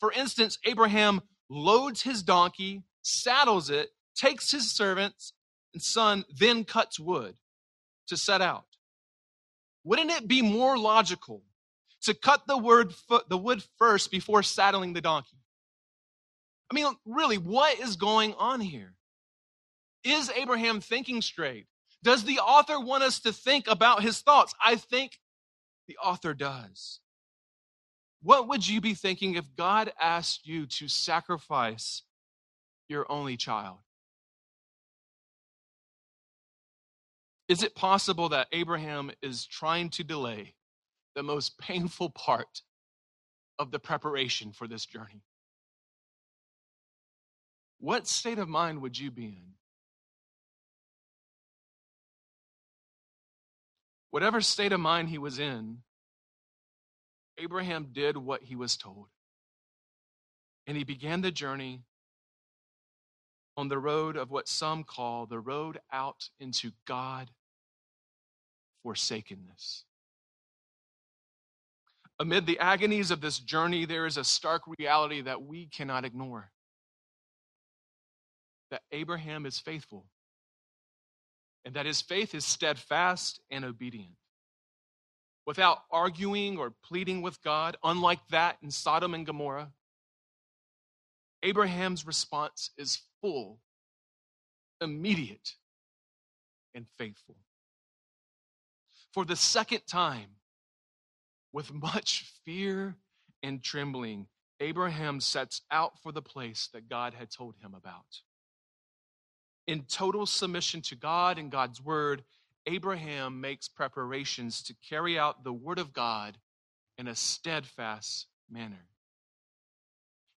For 0.00 0.12
instance, 0.12 0.58
Abraham 0.64 1.22
loads 1.50 2.02
his 2.02 2.22
donkey, 2.22 2.84
saddles 3.02 3.70
it, 3.70 3.90
takes 4.14 4.50
his 4.50 4.70
servants 4.70 5.32
and 5.72 5.82
son, 5.82 6.24
then 6.38 6.64
cuts 6.64 6.98
wood 7.00 7.36
to 8.08 8.16
set 8.16 8.40
out. 8.40 8.64
Wouldn't 9.84 10.10
it 10.10 10.28
be 10.28 10.42
more 10.42 10.78
logical 10.78 11.42
to 12.02 12.14
cut 12.14 12.46
the, 12.46 12.56
wood 12.58 13.62
first 13.78 14.10
before 14.10 14.42
saddling 14.42 14.92
the 14.92 15.00
donkey? 15.00 15.37
I 16.70 16.74
mean, 16.74 16.86
really, 17.06 17.38
what 17.38 17.78
is 17.78 17.96
going 17.96 18.34
on 18.34 18.60
here? 18.60 18.94
Is 20.04 20.30
Abraham 20.30 20.80
thinking 20.80 21.22
straight? 21.22 21.66
Does 22.02 22.24
the 22.24 22.38
author 22.38 22.78
want 22.78 23.02
us 23.02 23.20
to 23.20 23.32
think 23.32 23.66
about 23.68 24.02
his 24.02 24.20
thoughts? 24.20 24.54
I 24.62 24.76
think 24.76 25.18
the 25.88 25.96
author 25.96 26.34
does. 26.34 27.00
What 28.22 28.48
would 28.48 28.66
you 28.66 28.80
be 28.80 28.94
thinking 28.94 29.34
if 29.34 29.44
God 29.56 29.92
asked 30.00 30.46
you 30.46 30.66
to 30.66 30.88
sacrifice 30.88 32.02
your 32.88 33.10
only 33.10 33.36
child? 33.36 33.78
Is 37.48 37.62
it 37.62 37.74
possible 37.74 38.28
that 38.28 38.48
Abraham 38.52 39.10
is 39.22 39.46
trying 39.46 39.88
to 39.90 40.04
delay 40.04 40.54
the 41.14 41.22
most 41.22 41.58
painful 41.58 42.10
part 42.10 42.62
of 43.58 43.70
the 43.70 43.78
preparation 43.78 44.52
for 44.52 44.68
this 44.68 44.84
journey? 44.84 45.22
What 47.80 48.06
state 48.06 48.38
of 48.38 48.48
mind 48.48 48.82
would 48.82 48.98
you 48.98 49.10
be 49.10 49.26
in? 49.26 49.54
Whatever 54.10 54.40
state 54.40 54.72
of 54.72 54.80
mind 54.80 55.10
he 55.10 55.18
was 55.18 55.38
in, 55.38 55.78
Abraham 57.38 57.88
did 57.92 58.16
what 58.16 58.42
he 58.42 58.56
was 58.56 58.76
told. 58.76 59.06
And 60.66 60.76
he 60.76 60.84
began 60.84 61.20
the 61.20 61.30
journey 61.30 61.82
on 63.56 63.68
the 63.68 63.78
road 63.78 64.16
of 64.16 64.30
what 64.30 64.48
some 64.48 64.82
call 64.82 65.26
the 65.26 65.38
road 65.38 65.78
out 65.92 66.30
into 66.40 66.72
God 66.84 67.30
forsakenness. 68.82 69.84
Amid 72.18 72.46
the 72.46 72.58
agonies 72.58 73.10
of 73.10 73.20
this 73.20 73.38
journey, 73.38 73.84
there 73.84 74.06
is 74.06 74.16
a 74.16 74.24
stark 74.24 74.62
reality 74.78 75.20
that 75.20 75.42
we 75.42 75.66
cannot 75.66 76.04
ignore 76.04 76.50
that 78.70 78.82
Abraham 78.92 79.46
is 79.46 79.58
faithful 79.58 80.06
and 81.64 81.74
that 81.74 81.86
his 81.86 82.00
faith 82.00 82.34
is 82.34 82.44
steadfast 82.44 83.40
and 83.50 83.64
obedient. 83.64 84.14
Without 85.46 85.78
arguing 85.90 86.58
or 86.58 86.72
pleading 86.84 87.22
with 87.22 87.42
God, 87.42 87.76
unlike 87.82 88.20
that 88.30 88.58
in 88.62 88.70
Sodom 88.70 89.14
and 89.14 89.26
Gomorrah, 89.26 89.70
Abraham's 91.42 92.06
response 92.06 92.70
is 92.76 93.00
full, 93.20 93.58
immediate, 94.80 95.54
and 96.74 96.86
faithful. 96.98 97.36
For 99.12 99.24
the 99.24 99.36
second 99.36 99.82
time, 99.86 100.36
with 101.52 101.72
much 101.72 102.32
fear 102.44 102.96
and 103.42 103.62
trembling, 103.62 104.26
Abraham 104.60 105.20
sets 105.20 105.62
out 105.70 105.98
for 106.02 106.12
the 106.12 106.22
place 106.22 106.68
that 106.72 106.88
God 106.88 107.14
had 107.14 107.30
told 107.30 107.56
him 107.62 107.74
about 107.74 108.22
in 109.68 109.82
total 109.82 110.24
submission 110.24 110.80
to 110.80 110.96
God 110.96 111.38
and 111.38 111.52
God's 111.52 111.80
word, 111.80 112.24
Abraham 112.66 113.42
makes 113.42 113.68
preparations 113.68 114.62
to 114.62 114.74
carry 114.88 115.18
out 115.18 115.44
the 115.44 115.52
word 115.52 115.78
of 115.78 115.92
God 115.92 116.38
in 116.96 117.06
a 117.06 117.14
steadfast 117.14 118.26
manner. 118.50 118.86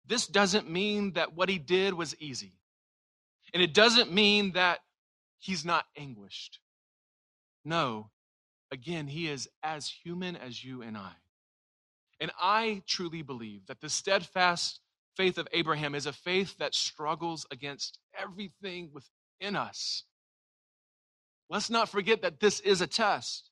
This 0.06 0.26
doesn't 0.26 0.70
mean 0.70 1.12
that 1.12 1.36
what 1.36 1.50
he 1.50 1.58
did 1.58 1.92
was 1.92 2.16
easy. 2.18 2.54
And 3.52 3.62
it 3.62 3.74
doesn't 3.74 4.12
mean 4.12 4.52
that 4.52 4.80
he's 5.38 5.64
not 5.64 5.84
anguished. 5.94 6.58
No, 7.66 8.08
again, 8.72 9.06
he 9.06 9.28
is 9.28 9.46
as 9.62 9.92
human 10.02 10.36
as 10.36 10.64
you 10.64 10.80
and 10.80 10.96
I. 10.96 11.12
And 12.18 12.30
I 12.40 12.82
truly 12.86 13.20
believe 13.20 13.66
that 13.66 13.82
the 13.82 13.90
steadfast 13.90 14.80
faith 15.16 15.36
of 15.36 15.48
Abraham 15.52 15.94
is 15.94 16.06
a 16.06 16.12
faith 16.14 16.56
that 16.58 16.74
struggles 16.74 17.44
against 17.50 17.98
everything 18.18 18.88
with 18.94 19.04
in 19.40 19.56
us. 19.56 20.04
Let's 21.50 21.70
not 21.70 21.88
forget 21.88 22.22
that 22.22 22.40
this 22.40 22.60
is 22.60 22.80
a 22.80 22.86
test. 22.86 23.50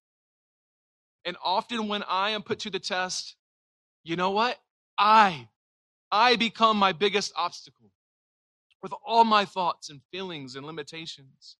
And 1.24 1.36
often 1.42 1.88
when 1.88 2.02
I 2.08 2.30
am 2.30 2.42
put 2.42 2.60
to 2.60 2.70
the 2.70 2.78
test, 2.78 3.36
you 4.04 4.16
know 4.16 4.30
what? 4.30 4.58
I, 4.98 5.48
I 6.12 6.36
become 6.36 6.76
my 6.76 6.92
biggest 6.92 7.32
obstacle 7.36 7.90
with 8.82 8.92
all 9.04 9.24
my 9.24 9.44
thoughts 9.44 9.90
and 9.90 10.00
feelings 10.12 10.54
and 10.54 10.64
limitations. 10.64 11.56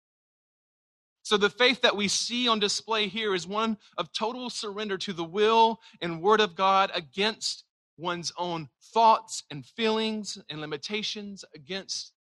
So 1.22 1.37
the 1.37 1.50
faith 1.50 1.81
that 1.81 1.96
we 1.96 2.07
see 2.07 2.46
on 2.46 2.61
display 2.61 3.09
here 3.09 3.35
is 3.35 3.48
one 3.48 3.79
of 3.98 4.12
total 4.12 4.48
surrender 4.48 4.96
to 4.98 5.12
the 5.12 5.24
will 5.24 5.81
and 6.00 6.22
word 6.22 6.40
of 6.40 6.55
God 6.55 6.92
against 6.94 7.64
one's 7.98 8.33
own 8.38 8.68
thoughts 8.81 9.42
and 9.50 9.66
feelings 9.66 10.38
and 10.48 10.61
limitations 10.61 11.44
against 11.53 12.12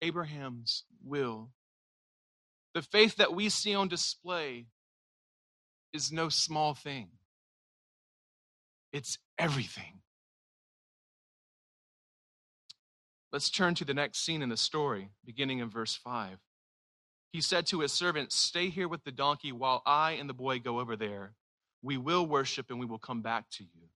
Abraham's 0.00 0.84
will. 1.06 1.50
The 2.74 2.82
faith 2.82 3.16
that 3.16 3.34
we 3.34 3.48
see 3.48 3.74
on 3.74 3.88
display 3.88 4.66
is 5.92 6.12
no 6.12 6.28
small 6.28 6.74
thing, 6.74 7.08
it's 8.92 9.18
everything. 9.38 10.00
Let's 13.32 13.50
turn 13.50 13.74
to 13.74 13.84
the 13.84 13.92
next 13.92 14.24
scene 14.24 14.40
in 14.40 14.48
the 14.48 14.56
story, 14.56 15.10
beginning 15.24 15.58
in 15.58 15.68
verse 15.68 15.94
5. 15.94 16.38
He 17.32 17.42
said 17.42 17.66
to 17.66 17.80
his 17.80 17.92
servant, 17.92 18.32
Stay 18.32 18.70
here 18.70 18.88
with 18.88 19.04
the 19.04 19.12
donkey 19.12 19.52
while 19.52 19.82
I 19.84 20.12
and 20.12 20.26
the 20.26 20.32
boy 20.32 20.58
go 20.58 20.80
over 20.80 20.96
there. 20.96 21.34
We 21.82 21.98
will 21.98 22.24
worship 22.24 22.70
and 22.70 22.80
we 22.80 22.86
will 22.86 22.98
come 22.98 23.20
back 23.20 23.50
to 23.58 23.64
you. 23.64 23.88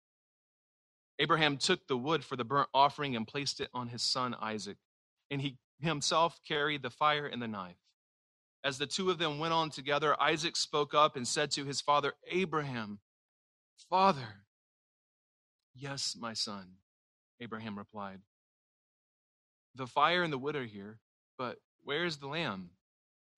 Abraham 1.18 1.56
took 1.56 1.86
the 1.86 1.96
wood 1.96 2.24
for 2.24 2.36
the 2.36 2.44
burnt 2.44 2.68
offering 2.74 3.16
and 3.16 3.26
placed 3.26 3.60
it 3.60 3.70
on 3.72 3.88
his 3.88 4.02
son 4.02 4.36
Isaac, 4.40 4.76
and 5.30 5.40
he 5.40 5.56
himself 5.80 6.40
carried 6.46 6.82
the 6.82 6.90
fire 6.90 7.26
and 7.26 7.40
the 7.40 7.48
knife. 7.48 7.76
As 8.62 8.78
the 8.78 8.86
two 8.86 9.10
of 9.10 9.18
them 9.18 9.38
went 9.38 9.54
on 9.54 9.70
together, 9.70 10.20
Isaac 10.20 10.56
spoke 10.56 10.94
up 10.94 11.16
and 11.16 11.26
said 11.26 11.50
to 11.52 11.64
his 11.64 11.80
father, 11.80 12.12
Abraham, 12.30 12.98
Father. 13.88 14.44
Yes, 15.74 16.16
my 16.18 16.34
son, 16.34 16.72
Abraham 17.40 17.78
replied. 17.78 18.20
The 19.74 19.86
fire 19.86 20.22
and 20.22 20.32
the 20.32 20.38
wood 20.38 20.56
are 20.56 20.64
here, 20.64 20.98
but 21.38 21.58
where 21.82 22.04
is 22.04 22.18
the 22.18 22.26
lamb 22.26 22.70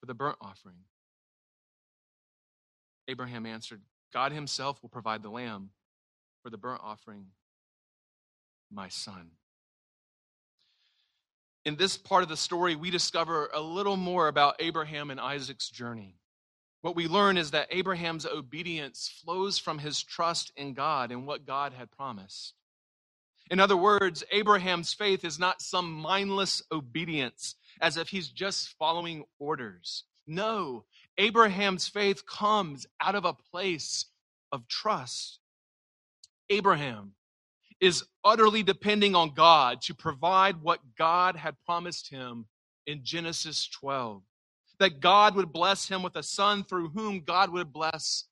for 0.01 0.07
the 0.07 0.15
burnt 0.15 0.39
offering? 0.41 0.79
Abraham 3.07 3.47
answered, 3.47 3.83
God 4.13 4.33
himself 4.33 4.83
will 4.83 4.89
provide 4.89 5.23
the 5.23 5.31
lamb 5.31 5.71
for 6.43 6.51
the 6.51 6.59
burnt 6.59 6.81
offering, 6.83 7.27
my 8.71 8.89
son 8.89 9.31
in 11.65 11.77
this 11.77 11.97
part 11.97 12.23
of 12.23 12.29
the 12.29 12.37
story, 12.37 12.75
we 12.75 12.91
discover 12.91 13.49
a 13.55 13.61
little 13.61 13.97
more 13.97 14.29
about 14.29 14.57
Abraham 14.59 15.11
and 15.11 15.21
Isaac's 15.21 15.71
journey. 15.71 16.17
What 16.81 16.97
we 16.97 17.07
learn 17.07 17.37
is 17.37 17.53
that 17.53 17.69
Abraham's 17.71 18.27
obedience 18.27 19.21
flows 19.25 19.59
from 19.59 19.79
his 19.79 20.03
trust 20.03 20.53
in 20.57 20.75
God 20.75 21.13
and 21.13 21.27
what 21.27 21.47
God 21.47 21.73
had 21.73 21.93
promised. 21.93 22.55
In 23.51 23.61
other 23.61 23.77
words, 23.77 24.25
Abraham's 24.33 24.93
faith 24.93 25.25
is 25.25 25.39
not 25.39 25.63
some 25.63 25.93
mindless 25.93 26.63
obedience 26.73 27.55
as 27.81 27.97
if 27.97 28.09
he's 28.09 28.29
just 28.29 28.75
following 28.79 29.25
orders. 29.39 30.05
No, 30.27 30.85
Abraham's 31.19 31.87
faith 31.87 32.27
comes 32.27 32.87
out 33.01 33.15
of 33.15 33.25
a 33.25 33.35
place 33.35 34.07
of 34.51 34.67
trust. 34.67 35.39
Abraham, 36.51 37.13
is 37.83 38.05
utterly 38.25 38.63
depending 38.63 39.17
on 39.17 39.35
God 39.35 39.83
to 39.83 39.95
provide 39.95 40.63
what 40.63 40.79
God 40.97 41.35
had 41.35 41.57
promised 41.67 42.09
him 42.09 42.47
in 42.87 43.01
Genesis 43.03 43.69
12. 43.69 44.23
That 44.79 45.01
God 45.01 45.35
would 45.35 45.53
bless 45.53 45.89
him 45.89 46.03
with 46.03 46.15
a 46.15 46.23
son 46.23 46.63
through 46.63 46.91
whom 46.91 47.21
God 47.21 47.51
would 47.51 47.73
bless 47.73 48.27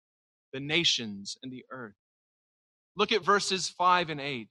the 0.52 0.60
nations 0.60 1.36
and 1.42 1.52
the 1.52 1.64
earth. 1.70 1.96
Look 2.96 3.10
at 3.10 3.24
verses 3.24 3.68
5 3.68 4.10
and 4.10 4.20
8. 4.20 4.48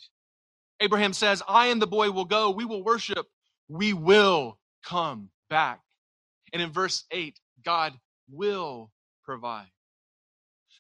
Abraham 0.82 1.14
says, 1.14 1.42
I 1.48 1.68
and 1.68 1.82
the 1.82 1.88
boy 1.88 2.12
will 2.12 2.26
go, 2.26 2.52
we 2.52 2.66
will 2.66 2.84
worship, 2.84 3.26
we 3.70 3.94
will 3.94 4.60
come 4.86 5.30
back. 5.50 5.80
And 6.52 6.62
in 6.62 6.72
verse 6.72 7.06
8, 7.12 7.40
God 7.64 7.94
will 8.30 8.92
provide. 9.24 9.68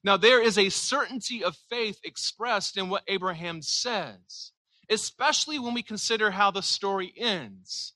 Now, 0.04 0.16
there 0.16 0.42
is 0.42 0.58
a 0.58 0.70
certainty 0.70 1.44
of 1.44 1.58
faith 1.70 2.00
expressed 2.04 2.78
in 2.78 2.90
what 2.90 3.04
Abraham 3.08 3.62
says, 3.62 4.52
especially 4.90 5.60
when 5.60 5.74
we 5.74 5.84
consider 5.84 6.32
how 6.32 6.52
the 6.52 6.62
story 6.62 7.14
ends. 7.18 7.94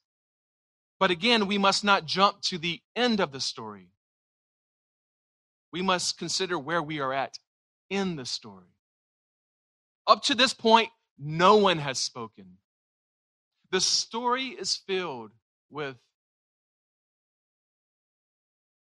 But 0.99 1.11
again, 1.11 1.47
we 1.47 1.57
must 1.57 1.83
not 1.83 2.05
jump 2.05 2.41
to 2.43 2.57
the 2.57 2.81
end 2.95 3.19
of 3.19 3.31
the 3.31 3.39
story. 3.39 3.89
We 5.71 5.81
must 5.81 6.17
consider 6.17 6.59
where 6.59 6.83
we 6.83 6.99
are 6.99 7.13
at 7.13 7.39
in 7.89 8.15
the 8.15 8.25
story. 8.25 8.75
Up 10.05 10.23
to 10.23 10.35
this 10.35 10.53
point, 10.53 10.89
no 11.17 11.55
one 11.55 11.77
has 11.77 11.97
spoken. 11.97 12.57
The 13.71 13.81
story 13.81 14.47
is 14.47 14.75
filled 14.75 15.31
with 15.69 15.95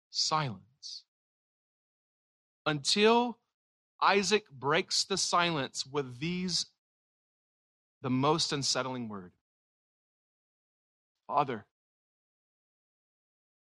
silence 0.10 0.67
until 2.68 3.40
Isaac 4.02 4.44
breaks 4.52 5.06
the 5.06 5.18
silence 5.18 5.86
with 5.88 6.20
these, 6.20 6.68
the 8.02 8.10
most 8.12 8.54
unsettling 8.54 9.10
word 9.10 9.32
Father. 11.26 11.66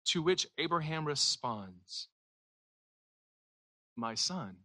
To 0.06 0.22
which 0.22 0.46
Abraham 0.58 1.06
responds, 1.06 2.08
my 3.96 4.14
son. 4.14 4.56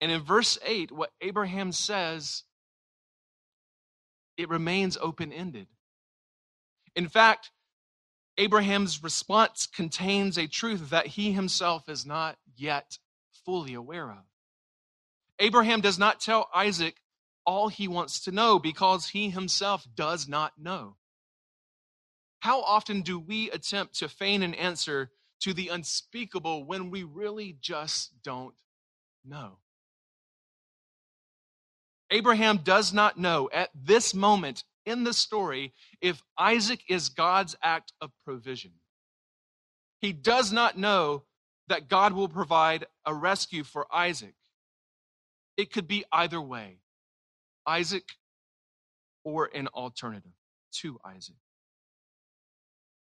And 0.00 0.10
in 0.10 0.22
verse 0.22 0.58
8, 0.64 0.92
what 0.92 1.10
Abraham 1.20 1.72
says, 1.72 2.44
it 4.36 4.48
remains 4.48 4.96
open 5.00 5.32
ended. 5.32 5.66
In 6.94 7.08
fact, 7.08 7.50
Abraham's 8.38 9.02
response 9.02 9.66
contains 9.66 10.36
a 10.36 10.46
truth 10.46 10.90
that 10.90 11.06
he 11.06 11.32
himself 11.32 11.88
is 11.88 12.04
not 12.04 12.36
yet 12.56 12.98
fully 13.44 13.74
aware 13.74 14.10
of. 14.10 14.24
Abraham 15.38 15.80
does 15.80 15.98
not 15.98 16.20
tell 16.20 16.48
Isaac 16.54 16.96
all 17.46 17.68
he 17.68 17.88
wants 17.88 18.20
to 18.24 18.32
know 18.32 18.58
because 18.58 19.08
he 19.08 19.30
himself 19.30 19.86
does 19.94 20.28
not 20.28 20.52
know. 20.58 20.96
How 22.40 22.60
often 22.60 23.02
do 23.02 23.18
we 23.18 23.50
attempt 23.50 23.98
to 23.98 24.08
feign 24.08 24.42
an 24.42 24.54
answer 24.54 25.10
to 25.40 25.52
the 25.52 25.68
unspeakable 25.68 26.64
when 26.64 26.90
we 26.90 27.02
really 27.02 27.56
just 27.60 28.22
don't 28.22 28.54
know? 29.24 29.58
Abraham 32.10 32.58
does 32.58 32.92
not 32.92 33.18
know 33.18 33.50
at 33.52 33.70
this 33.74 34.14
moment 34.14 34.64
in 34.86 35.04
the 35.04 35.12
story 35.12 35.74
if 36.00 36.22
Isaac 36.38 36.80
is 36.88 37.10
God's 37.10 37.56
act 37.62 37.92
of 38.00 38.10
provision. 38.24 38.72
He 40.00 40.12
does 40.12 40.52
not 40.52 40.78
know 40.78 41.24
that 41.68 41.88
God 41.88 42.12
will 42.12 42.28
provide 42.28 42.86
a 43.04 43.12
rescue 43.12 43.64
for 43.64 43.86
Isaac. 43.92 44.34
It 45.56 45.72
could 45.72 45.88
be 45.88 46.04
either 46.12 46.40
way 46.40 46.78
Isaac 47.66 48.04
or 49.24 49.50
an 49.52 49.66
alternative 49.68 50.32
to 50.80 50.98
Isaac. 51.04 51.36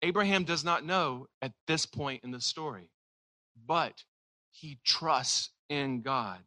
Abraham 0.01 0.45
does 0.45 0.65
not 0.65 0.85
know 0.85 1.27
at 1.43 1.53
this 1.67 1.85
point 1.85 2.23
in 2.25 2.31
the 2.31 2.41
story, 2.41 2.89
but 3.67 4.05
he 4.51 4.79
trusts 4.85 5.51
in 5.69 6.03
God. 6.03 6.39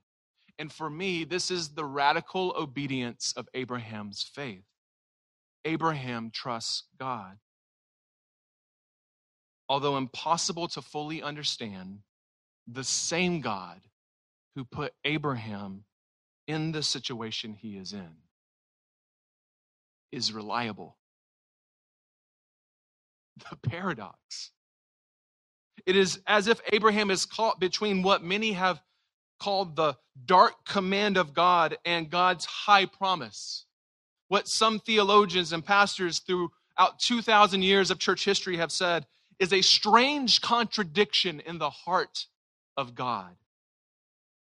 And 0.58 0.72
for 0.72 0.90
me, 0.90 1.26
this 1.26 1.52
is 1.52 1.70
the 1.70 1.86
radical 1.86 2.54
obedience 2.58 3.34
of 3.36 3.48
Abraham's 3.54 4.24
faith. 4.34 4.64
Abraham 5.66 6.32
trusts 6.32 6.84
God. 7.00 7.38
Although 9.70 9.98
impossible 9.98 10.68
to 10.70 10.82
fully 10.82 11.22
understand, 11.22 12.00
the 12.68 12.84
same 12.84 13.42
God 13.42 13.82
who 14.56 14.66
put 14.66 14.94
Abraham 15.06 15.86
in 16.48 16.72
the 16.72 16.84
situation 16.84 17.54
he 17.54 17.78
is 17.78 17.94
in 17.94 18.16
is 20.12 20.34
reliable. 20.34 20.98
The 23.50 23.70
paradox. 23.70 24.52
It 25.86 25.96
is 25.96 26.20
as 26.28 26.48
if 26.48 26.62
Abraham 26.72 27.10
is 27.10 27.26
caught 27.26 27.60
between 27.60 28.04
what 28.04 28.24
many 28.24 28.52
have 28.52 28.82
called 29.40 29.76
the 29.76 29.98
dark 30.26 30.66
command 30.66 31.18
of 31.18 31.34
God 31.34 31.78
and 31.86 32.10
God's 32.10 32.46
high 32.46 32.86
promise. 32.86 33.66
What 34.32 34.48
some 34.48 34.80
theologians 34.80 35.52
and 35.52 35.66
pastors 35.66 36.20
throughout 36.20 37.00
2,000 37.00 37.64
years 37.64 37.92
of 37.92 38.00
church 38.00 38.24
history 38.24 38.56
have 38.56 38.72
said 38.72 39.06
is 39.40 39.52
a 39.52 39.62
strange 39.62 40.40
contradiction 40.40 41.42
in 41.42 41.58
the 41.58 41.70
heart 41.70 42.28
of 42.78 42.96
God. 42.96 43.36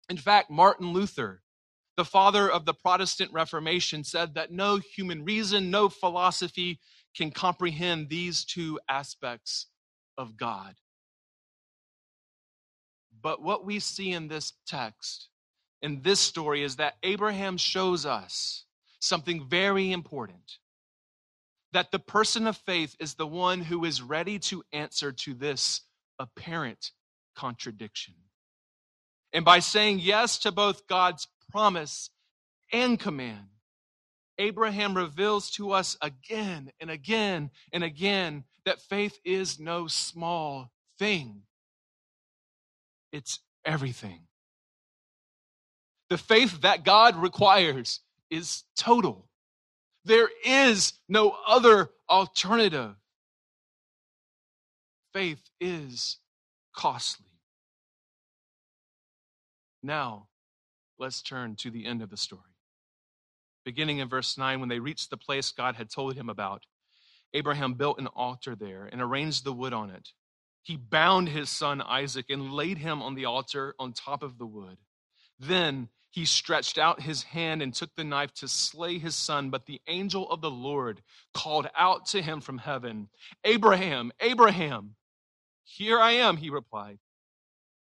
In 0.08 0.16
fact, 0.16 0.52
Martin 0.52 0.94
Luther, 0.94 1.42
the 1.98 2.06
father 2.06 2.48
of 2.48 2.66
the 2.66 2.74
Protestant 2.76 3.34
Reformation, 3.34 4.04
said 4.04 4.36
that 4.36 4.52
no 4.52 4.78
human 4.78 5.26
reason, 5.26 5.72
no 5.72 5.90
philosophy 5.90 6.80
can 7.18 7.32
comprehend 7.32 8.10
these 8.10 8.46
two 8.46 8.80
aspects 8.88 9.66
of 10.20 10.38
God. 10.38 10.76
But 13.24 13.42
what 13.42 13.66
we 13.66 13.80
see 13.80 14.12
in 14.12 14.28
this 14.28 14.54
text, 14.68 15.30
in 15.82 16.04
this 16.04 16.20
story, 16.20 16.62
is 16.62 16.76
that 16.76 16.98
Abraham 17.02 17.58
shows 17.58 18.06
us 18.06 18.66
something 19.00 19.48
very 19.48 19.92
important 19.92 20.58
that 21.72 21.92
the 21.92 22.00
person 22.00 22.48
of 22.48 22.58
faith 22.58 22.96
is 23.00 23.14
the 23.14 23.28
one 23.28 23.62
who 23.62 23.86
is 23.86 24.02
ready 24.02 24.40
to 24.40 24.64
answer 24.74 25.12
to 25.12 25.34
this 25.34 25.82
apparent 26.18 26.92
contradiction. 27.36 28.16
And 29.34 29.46
by 29.46 29.60
saying 29.60 30.00
yes 30.00 30.40
to 30.40 30.52
both 30.52 30.88
God's 30.88 31.28
promise 31.52 32.10
and 32.74 33.00
command, 33.00 33.48
Abraham 34.40 34.96
reveals 34.96 35.52
to 35.52 35.72
us 35.72 35.98
again 36.02 36.72
and 36.80 36.90
again 36.90 37.52
and 37.72 37.84
again 37.84 38.46
that 38.66 38.82
faith 38.82 39.20
is 39.24 39.60
no 39.60 39.88
small 39.88 40.72
thing, 40.98 41.44
it's 43.12 43.40
everything. 43.66 44.22
The 46.10 46.18
faith 46.18 46.62
that 46.62 46.84
God 46.84 47.16
requires 47.16 48.00
is 48.30 48.64
total. 48.78 49.28
There 50.06 50.30
is 50.46 50.94
no 51.08 51.36
other 51.48 51.90
alternative. 52.10 52.96
Faith 55.14 55.50
is 55.60 56.18
costly. 56.76 57.26
Now, 59.82 60.28
let's 60.98 61.22
turn 61.22 61.56
to 61.58 61.72
the 61.72 61.86
end 61.86 62.02
of 62.02 62.10
the 62.10 62.18
story. 62.18 62.42
Beginning 63.66 64.00
in 64.00 64.10
verse 64.10 64.38
9, 64.38 64.60
when 64.60 64.70
they 64.70 64.80
reached 64.80 65.10
the 65.10 65.18
place 65.18 65.52
God 65.52 65.76
had 65.76 65.90
told 65.90 66.16
him 66.16 66.30
about, 66.30 66.66
Abraham 67.34 67.74
built 67.76 68.00
an 68.00 68.08
altar 68.08 68.56
there 68.56 68.90
and 68.92 69.02
arranged 69.02 69.44
the 69.44 69.54
wood 69.54 69.74
on 69.74 69.90
it. 69.90 70.10
He 70.64 70.76
bound 70.76 71.30
his 71.30 71.50
son 71.50 71.82
Isaac 71.82 72.26
and 72.30 72.52
laid 72.52 72.78
him 72.78 73.02
on 73.02 73.16
the 73.16 73.26
altar 73.26 73.76
on 73.80 73.94
top 73.94 74.24
of 74.24 74.38
the 74.38 74.46
wood. 74.46 74.78
Then 75.40 75.90
he 76.12 76.26
stretched 76.26 76.78
out 76.78 77.02
his 77.02 77.24
hand 77.24 77.62
and 77.62 77.74
took 77.74 77.92
the 77.96 78.04
knife 78.04 78.34
to 78.36 78.48
slay 78.48 78.98
his 78.98 79.16
son. 79.16 79.50
But 79.50 79.66
the 79.66 79.82
angel 79.88 80.30
of 80.30 80.42
the 80.42 80.52
Lord 80.52 81.02
called 81.34 81.68
out 81.78 82.08
to 82.08 82.22
him 82.22 82.42
from 82.42 82.58
heaven, 82.58 83.10
Abraham, 83.44 84.12
Abraham. 84.20 84.96
Here 85.64 86.00
I 86.00 86.14
am, 86.14 86.38
he 86.38 86.50
replied. 86.50 86.98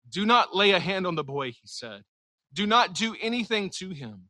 Do 0.09 0.25
not 0.25 0.55
lay 0.55 0.71
a 0.71 0.79
hand 0.79 1.07
on 1.07 1.15
the 1.15 1.23
boy, 1.23 1.51
he 1.51 1.61
said. 1.65 2.03
Do 2.53 2.65
not 2.67 2.93
do 2.93 3.15
anything 3.21 3.69
to 3.77 3.89
him. 3.89 4.29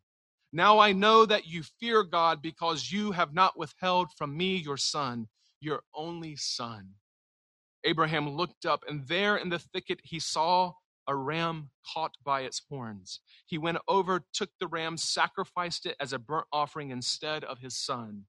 Now 0.54 0.80
I 0.80 0.92
know 0.92 1.26
that 1.26 1.48
you 1.48 1.64
fear 1.80 2.04
God 2.04 2.42
because 2.42 2.92
you 2.92 3.12
have 3.12 3.34
not 3.34 3.58
withheld 3.58 4.10
from 4.18 4.36
me 4.36 4.58
your 4.58 4.78
son, 4.78 5.28
your 5.60 5.82
only 5.94 6.36
son. 6.36 6.90
Abraham 7.84 8.30
looked 8.30 8.66
up, 8.66 8.84
and 8.88 9.08
there 9.08 9.38
in 9.38 9.50
the 9.50 9.60
thicket 9.60 10.00
he 10.04 10.20
saw 10.20 10.74
a 11.08 11.16
ram 11.16 11.70
caught 11.94 12.16
by 12.24 12.42
its 12.42 12.62
horns. 12.70 13.22
He 13.46 13.58
went 13.58 13.78
over, 13.88 14.26
took 14.34 14.50
the 14.60 14.68
ram, 14.68 14.98
sacrificed 14.98 15.86
it 15.86 15.96
as 16.00 16.14
a 16.14 16.20
burnt 16.20 16.48
offering 16.52 16.92
instead 16.92 17.44
of 17.44 17.60
his 17.60 17.78
son. 17.78 18.26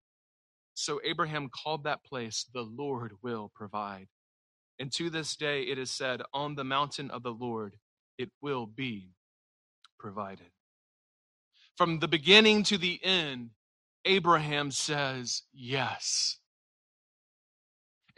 So 0.74 1.00
Abraham 1.04 1.50
called 1.50 1.84
that 1.84 2.04
place, 2.04 2.46
The 2.52 2.62
Lord 2.62 3.14
will 3.22 3.50
provide. 3.54 4.08
And 4.78 4.92
to 4.92 5.10
this 5.10 5.34
day 5.34 5.62
it 5.62 5.78
is 5.78 5.90
said, 5.90 6.22
On 6.32 6.54
the 6.54 6.64
mountain 6.64 7.10
of 7.10 7.22
the 7.22 7.32
Lord 7.32 7.76
it 8.16 8.30
will 8.40 8.66
be 8.66 9.14
provided. 9.98 10.50
From 11.76 11.98
the 11.98 12.08
beginning 12.08 12.62
to 12.64 12.78
the 12.78 13.00
end, 13.04 13.50
Abraham 14.04 14.70
says 14.70 15.42
yes. 15.52 16.38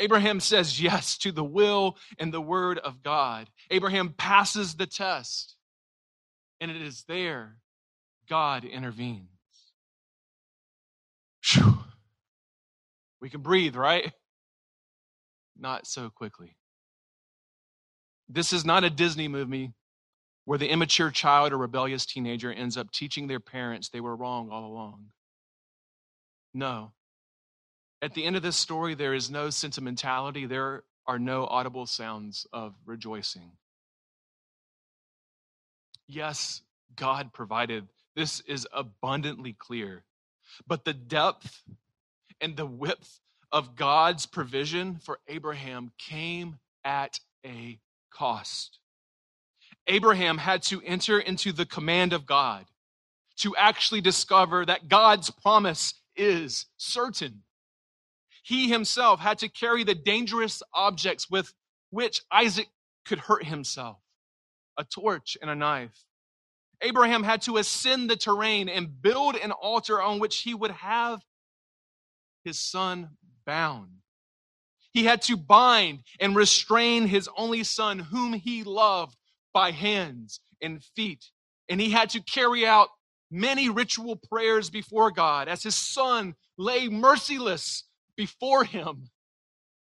Abraham 0.00 0.40
says 0.40 0.80
yes 0.80 1.16
to 1.18 1.30
the 1.30 1.44
will 1.44 1.96
and 2.18 2.32
the 2.32 2.40
word 2.40 2.78
of 2.78 3.02
God. 3.02 3.48
Abraham 3.70 4.14
passes 4.16 4.74
the 4.74 4.86
test, 4.86 5.56
and 6.60 6.70
it 6.70 6.82
is 6.82 7.04
there 7.06 7.56
God 8.28 8.64
intervenes. 8.64 9.28
Whew. 11.52 11.78
We 13.20 13.28
can 13.28 13.42
breathe, 13.42 13.76
right? 13.76 14.12
Not 15.58 15.86
so 15.86 16.08
quickly. 16.08 16.56
This 18.28 18.52
is 18.52 18.64
not 18.64 18.84
a 18.84 18.90
Disney 18.90 19.28
movie 19.28 19.72
where 20.44 20.58
the 20.58 20.68
immature 20.68 21.10
child 21.10 21.52
or 21.52 21.58
rebellious 21.58 22.06
teenager 22.06 22.52
ends 22.52 22.76
up 22.76 22.90
teaching 22.90 23.26
their 23.26 23.40
parents 23.40 23.88
they 23.88 24.00
were 24.00 24.16
wrong 24.16 24.50
all 24.50 24.64
along. 24.64 25.06
No. 26.54 26.92
At 28.02 28.14
the 28.14 28.24
end 28.24 28.36
of 28.36 28.42
this 28.42 28.56
story, 28.56 28.94
there 28.94 29.14
is 29.14 29.30
no 29.30 29.50
sentimentality, 29.50 30.46
there 30.46 30.84
are 31.06 31.18
no 31.18 31.46
audible 31.46 31.86
sounds 31.86 32.46
of 32.52 32.74
rejoicing. 32.86 33.52
Yes, 36.06 36.62
God 36.96 37.32
provided. 37.32 37.88
This 38.16 38.40
is 38.40 38.66
abundantly 38.72 39.52
clear. 39.52 40.04
But 40.66 40.84
the 40.84 40.94
depth 40.94 41.62
and 42.40 42.56
the 42.56 42.66
width 42.66 43.20
of 43.52 43.76
God's 43.76 44.26
provision 44.26 44.96
for 44.96 45.18
Abraham 45.28 45.92
came 45.98 46.58
at 46.84 47.20
a 47.44 47.78
cost. 48.10 48.78
Abraham 49.86 50.38
had 50.38 50.62
to 50.64 50.80
enter 50.82 51.18
into 51.18 51.52
the 51.52 51.66
command 51.66 52.12
of 52.12 52.26
God 52.26 52.66
to 53.36 53.56
actually 53.56 54.00
discover 54.00 54.64
that 54.66 54.88
God's 54.88 55.30
promise 55.30 55.94
is 56.16 56.66
certain. 56.76 57.42
He 58.42 58.68
himself 58.68 59.20
had 59.20 59.38
to 59.38 59.48
carry 59.48 59.84
the 59.84 59.94
dangerous 59.94 60.62
objects 60.72 61.30
with 61.30 61.52
which 61.90 62.22
Isaac 62.30 62.68
could 63.04 63.18
hurt 63.18 63.44
himself 63.44 63.98
a 64.78 64.84
torch, 64.84 65.36
and 65.42 65.50
a 65.50 65.54
knife. 65.54 66.04
Abraham 66.80 67.22
had 67.22 67.42
to 67.42 67.58
ascend 67.58 68.08
the 68.08 68.16
terrain 68.16 68.68
and 68.68 69.02
build 69.02 69.36
an 69.36 69.52
altar 69.52 70.00
on 70.00 70.18
which 70.18 70.38
he 70.38 70.54
would 70.54 70.70
have 70.70 71.20
his 72.44 72.58
son 72.58 73.10
bound. 73.44 73.90
He 74.92 75.04
had 75.04 75.22
to 75.22 75.36
bind 75.36 76.00
and 76.18 76.34
restrain 76.34 77.06
his 77.06 77.28
only 77.36 77.62
son, 77.62 77.98
whom 77.98 78.32
he 78.32 78.64
loved, 78.64 79.16
by 79.52 79.70
hands 79.72 80.40
and 80.62 80.82
feet. 80.96 81.26
And 81.68 81.80
he 81.80 81.90
had 81.90 82.10
to 82.10 82.22
carry 82.22 82.66
out 82.66 82.88
many 83.30 83.68
ritual 83.68 84.16
prayers 84.16 84.70
before 84.70 85.10
God 85.10 85.48
as 85.48 85.62
his 85.62 85.76
son 85.76 86.34
lay 86.56 86.88
merciless 86.88 87.84
before 88.16 88.64
him. 88.64 89.10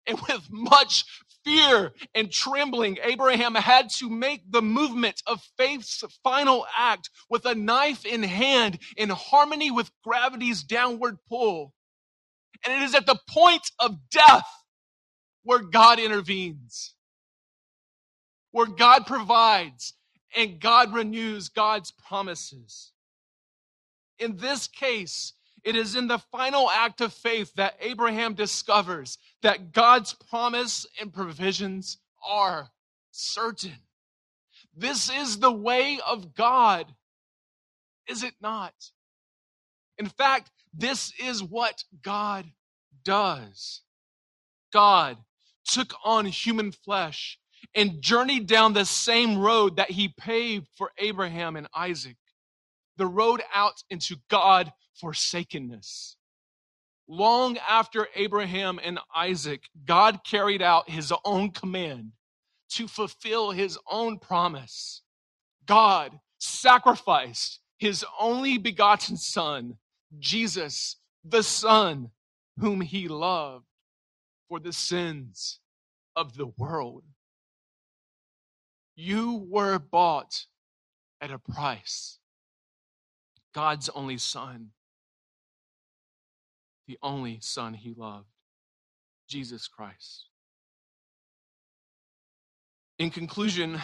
And 0.06 0.20
with 0.20 0.48
much 0.50 1.04
fear 1.44 1.92
and 2.14 2.30
trembling, 2.30 2.98
Abraham 3.02 3.54
had 3.54 3.90
to 3.98 4.10
make 4.10 4.50
the 4.50 4.62
movement 4.62 5.22
of 5.26 5.42
faith's 5.56 6.04
final 6.22 6.66
act 6.76 7.10
with 7.30 7.44
a 7.46 7.54
knife 7.54 8.04
in 8.04 8.22
hand 8.22 8.78
in 8.96 9.10
harmony 9.10 9.70
with 9.70 9.90
gravity's 10.02 10.62
downward 10.62 11.18
pull. 11.28 11.72
And 12.64 12.74
it 12.74 12.84
is 12.84 12.94
at 12.94 13.06
the 13.06 13.18
point 13.28 13.70
of 13.78 13.96
death 14.10 14.48
where 15.42 15.60
God 15.60 15.98
intervenes, 15.98 16.94
where 18.50 18.66
God 18.66 19.06
provides 19.06 19.94
and 20.36 20.60
God 20.60 20.92
renews 20.94 21.48
God's 21.48 21.92
promises. 21.92 22.92
In 24.18 24.36
this 24.36 24.66
case, 24.66 25.34
it 25.64 25.76
is 25.76 25.96
in 25.96 26.08
the 26.08 26.18
final 26.18 26.70
act 26.70 27.00
of 27.00 27.12
faith 27.12 27.52
that 27.54 27.76
Abraham 27.80 28.34
discovers 28.34 29.18
that 29.42 29.72
God's 29.72 30.12
promise 30.12 30.86
and 31.00 31.12
provisions 31.12 31.98
are 32.26 32.70
certain. 33.10 33.78
This 34.76 35.10
is 35.10 35.38
the 35.38 35.52
way 35.52 35.98
of 36.06 36.34
God, 36.34 36.86
is 38.06 38.22
it 38.22 38.34
not? 38.42 38.74
In 39.98 40.06
fact, 40.06 40.50
this 40.72 41.12
is 41.18 41.42
what 41.42 41.84
God 42.02 42.44
does. 43.04 43.82
God 44.72 45.16
took 45.66 45.94
on 46.04 46.26
human 46.26 46.72
flesh 46.72 47.38
and 47.74 48.02
journeyed 48.02 48.46
down 48.46 48.72
the 48.72 48.84
same 48.84 49.38
road 49.38 49.76
that 49.76 49.92
he 49.92 50.08
paved 50.08 50.68
for 50.76 50.90
Abraham 50.98 51.56
and 51.56 51.68
Isaac, 51.74 52.16
the 52.96 53.06
road 53.06 53.42
out 53.54 53.82
into 53.88 54.16
God 54.28 54.72
forsakenness. 55.00 56.16
Long 57.06 57.58
after 57.68 58.08
Abraham 58.14 58.80
and 58.82 58.98
Isaac, 59.14 59.68
God 59.84 60.20
carried 60.24 60.62
out 60.62 60.88
his 60.88 61.12
own 61.24 61.50
command 61.50 62.12
to 62.70 62.88
fulfill 62.88 63.50
his 63.50 63.78
own 63.90 64.18
promise. 64.18 65.02
God 65.66 66.18
sacrificed 66.38 67.60
his 67.78 68.04
only 68.18 68.56
begotten 68.58 69.16
Son, 69.16 69.76
Jesus, 70.18 70.96
the 71.24 71.42
Son, 71.42 72.10
whom 72.58 72.80
he 72.80 73.08
loved 73.08 73.66
for 74.48 74.60
the 74.60 74.72
sins 74.72 75.60
of 76.16 76.36
the 76.36 76.46
world. 76.46 77.02
You 78.96 79.46
were 79.48 79.78
bought 79.78 80.46
at 81.20 81.30
a 81.30 81.38
price. 81.38 82.18
God's 83.52 83.88
only 83.90 84.18
Son 84.18 84.70
the 86.86 86.98
only 87.02 87.38
Son 87.40 87.74
he 87.74 87.94
loved, 87.94 88.28
Jesus 89.28 89.68
Christ. 89.68 90.26
In 92.98 93.10
conclusion, 93.10 93.80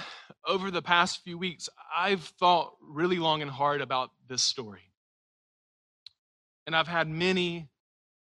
over 0.47 0.71
the 0.71 0.83
past 0.83 1.23
few 1.25 1.37
weeks, 1.37 1.69
I've 1.97 2.23
thought 2.23 2.77
really 2.81 3.19
long 3.19 3.43
and 3.43 3.51
hard 3.51 3.81
about 3.81 4.11
this 4.29 4.43
story. 4.43 4.93
And 6.67 6.77
I've 6.77 6.87
had 6.87 7.09
many, 7.09 7.69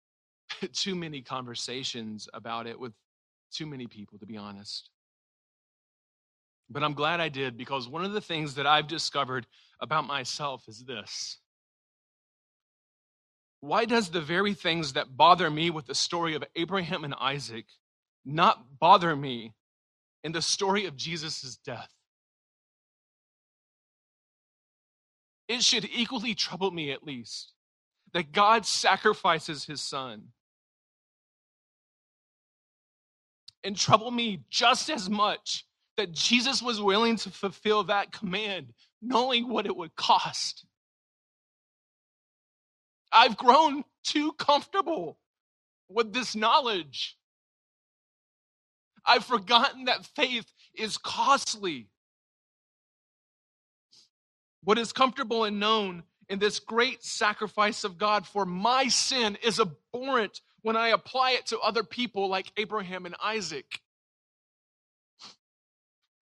too 0.73 0.95
many 0.95 1.21
conversations 1.21 2.29
about 2.33 2.67
it 2.67 2.79
with 2.79 2.93
too 3.51 3.65
many 3.65 3.87
people, 3.87 4.17
to 4.19 4.25
be 4.25 4.37
honest. 4.37 4.89
But 6.69 6.83
I'm 6.83 6.93
glad 6.93 7.19
I 7.19 7.29
did 7.29 7.57
because 7.57 7.87
one 7.87 8.05
of 8.05 8.13
the 8.13 8.21
things 8.21 8.55
that 8.55 8.67
I've 8.67 8.87
discovered 8.87 9.47
about 9.81 10.05
myself 10.05 10.67
is 10.67 10.83
this 10.83 11.37
why 13.67 13.85
does 13.85 14.09
the 14.09 14.21
very 14.21 14.53
things 14.53 14.93
that 14.93 15.17
bother 15.17 15.49
me 15.49 15.69
with 15.69 15.85
the 15.85 15.95
story 15.95 16.35
of 16.35 16.43
Abraham 16.55 17.03
and 17.03 17.13
Isaac 17.19 17.65
not 18.25 18.79
bother 18.79 19.15
me 19.15 19.53
in 20.23 20.31
the 20.31 20.41
story 20.41 20.85
of 20.85 20.95
Jesus' 20.95 21.57
death? 21.65 21.89
It 25.47 25.63
should 25.63 25.85
equally 25.93 26.33
trouble 26.33 26.71
me, 26.71 26.91
at 26.91 27.03
least, 27.03 27.53
that 28.13 28.31
God 28.31 28.65
sacrifices 28.65 29.65
his 29.65 29.81
son. 29.81 30.29
And 33.63 33.75
trouble 33.75 34.11
me 34.11 34.43
just 34.49 34.89
as 34.89 35.09
much 35.09 35.65
that 35.97 36.11
Jesus 36.11 36.61
was 36.61 36.79
willing 36.79 37.17
to 37.17 37.29
fulfill 37.29 37.83
that 37.85 38.11
command, 38.11 38.73
knowing 39.01 39.49
what 39.49 39.65
it 39.65 39.75
would 39.75 39.95
cost. 39.95 40.65
I've 43.11 43.37
grown 43.37 43.83
too 44.03 44.31
comfortable 44.33 45.17
with 45.89 46.13
this 46.13 46.35
knowledge. 46.35 47.17
I've 49.05 49.25
forgotten 49.25 49.85
that 49.85 50.05
faith 50.05 50.45
is 50.75 50.97
costly. 50.97 51.87
What 54.63 54.77
is 54.77 54.91
comfortable 54.91 55.45
and 55.45 55.59
known 55.59 56.03
in 56.29 56.39
this 56.39 56.59
great 56.59 57.03
sacrifice 57.03 57.83
of 57.83 57.97
God 57.97 58.27
for 58.27 58.45
my 58.45 58.89
sin 58.89 59.37
is 59.43 59.59
abhorrent 59.59 60.41
when 60.61 60.75
I 60.75 60.89
apply 60.89 61.31
it 61.31 61.45
to 61.47 61.59
other 61.59 61.83
people 61.83 62.27
like 62.27 62.51
Abraham 62.57 63.05
and 63.05 63.15
Isaac. 63.23 63.79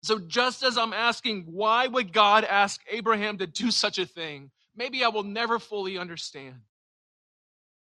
So, 0.04 0.20
just 0.20 0.62
as 0.62 0.78
I'm 0.78 0.94
asking, 0.94 1.46
why 1.48 1.88
would 1.88 2.14
God 2.14 2.44
ask 2.44 2.80
Abraham 2.92 3.40
to 3.40 3.48
do 3.48 3.72
such 3.72 3.98
a 3.98 4.06
thing? 4.06 4.52
Maybe 4.76 5.04
I 5.04 5.08
will 5.08 5.24
never 5.24 5.58
fully 5.58 5.98
understand. 5.98 6.58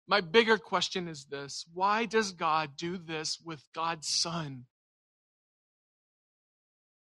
My 0.08 0.22
bigger 0.22 0.58
question 0.58 1.08
is 1.08 1.26
this 1.26 1.66
why 1.74 2.06
does 2.06 2.32
God 2.32 2.76
do 2.76 2.98
this 2.98 3.40
with 3.44 3.64
God's 3.74 4.08
Son? 4.08 4.66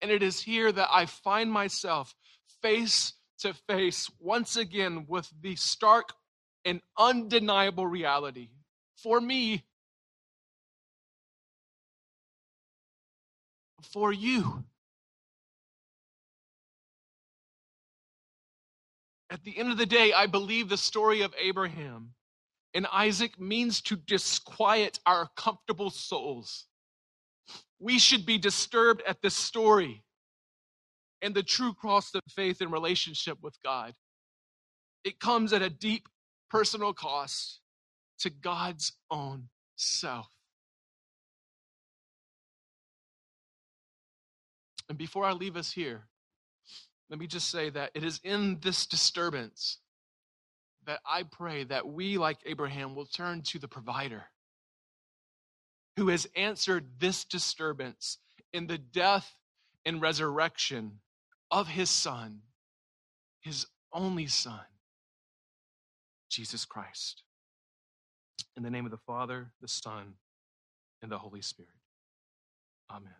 And 0.01 0.11
it 0.11 0.21
is 0.21 0.41
here 0.41 0.71
that 0.71 0.89
I 0.91 1.05
find 1.05 1.51
myself 1.51 2.13
face 2.61 3.13
to 3.39 3.53
face 3.53 4.11
once 4.19 4.55
again 4.55 5.05
with 5.07 5.29
the 5.41 5.55
stark 5.55 6.09
and 6.65 6.81
undeniable 6.97 7.87
reality. 7.87 8.49
For 8.97 9.19
me, 9.19 9.63
for 13.91 14.11
you. 14.13 14.63
At 19.29 19.43
the 19.43 19.57
end 19.57 19.71
of 19.71 19.77
the 19.77 19.85
day, 19.85 20.13
I 20.13 20.27
believe 20.27 20.69
the 20.69 20.77
story 20.77 21.21
of 21.21 21.33
Abraham 21.39 22.13
and 22.73 22.87
Isaac 22.91 23.39
means 23.39 23.81
to 23.83 23.95
disquiet 23.95 24.99
our 25.05 25.29
comfortable 25.35 25.89
souls. 25.89 26.65
We 27.79 27.99
should 27.99 28.25
be 28.25 28.37
disturbed 28.37 29.03
at 29.07 29.21
this 29.21 29.35
story 29.35 30.03
and 31.21 31.35
the 31.35 31.43
true 31.43 31.73
cross 31.73 32.13
of 32.15 32.21
faith 32.29 32.61
and 32.61 32.71
relationship 32.71 33.37
with 33.41 33.55
God. 33.63 33.93
It 35.03 35.19
comes 35.19 35.53
at 35.53 35.61
a 35.61 35.69
deep 35.69 36.07
personal 36.49 36.93
cost 36.93 37.59
to 38.19 38.29
God's 38.29 38.93
own 39.11 39.49
self. 39.75 40.29
And 44.89 44.97
before 44.97 45.25
I 45.25 45.31
leave 45.33 45.57
us 45.57 45.71
here, 45.71 46.07
let 47.09 47.19
me 47.19 47.27
just 47.27 47.49
say 47.49 47.69
that 47.69 47.91
it 47.93 48.03
is 48.03 48.19
in 48.23 48.59
this 48.61 48.85
disturbance 48.85 49.79
that 50.85 50.99
I 51.05 51.23
pray 51.23 51.63
that 51.65 51.87
we, 51.87 52.17
like 52.17 52.39
Abraham, 52.45 52.95
will 52.95 53.05
turn 53.05 53.41
to 53.43 53.59
the 53.59 53.67
provider 53.67 54.25
who 55.97 56.09
has 56.09 56.27
answered 56.35 56.85
this 56.99 57.23
disturbance 57.23 58.17
in 58.51 58.67
the 58.67 58.77
death 58.77 59.35
and 59.85 60.01
resurrection 60.01 60.99
of 61.51 61.67
his 61.67 61.89
son, 61.89 62.41
his 63.41 63.67
only 63.91 64.27
son, 64.27 64.65
Jesus 66.29 66.65
Christ. 66.65 67.23
In 68.57 68.63
the 68.63 68.69
name 68.69 68.85
of 68.85 68.91
the 68.91 68.97
Father, 68.97 69.51
the 69.61 69.67
Son, 69.67 70.13
and 71.01 71.11
the 71.11 71.17
Holy 71.17 71.41
Spirit. 71.41 71.69
Amen. 72.89 73.13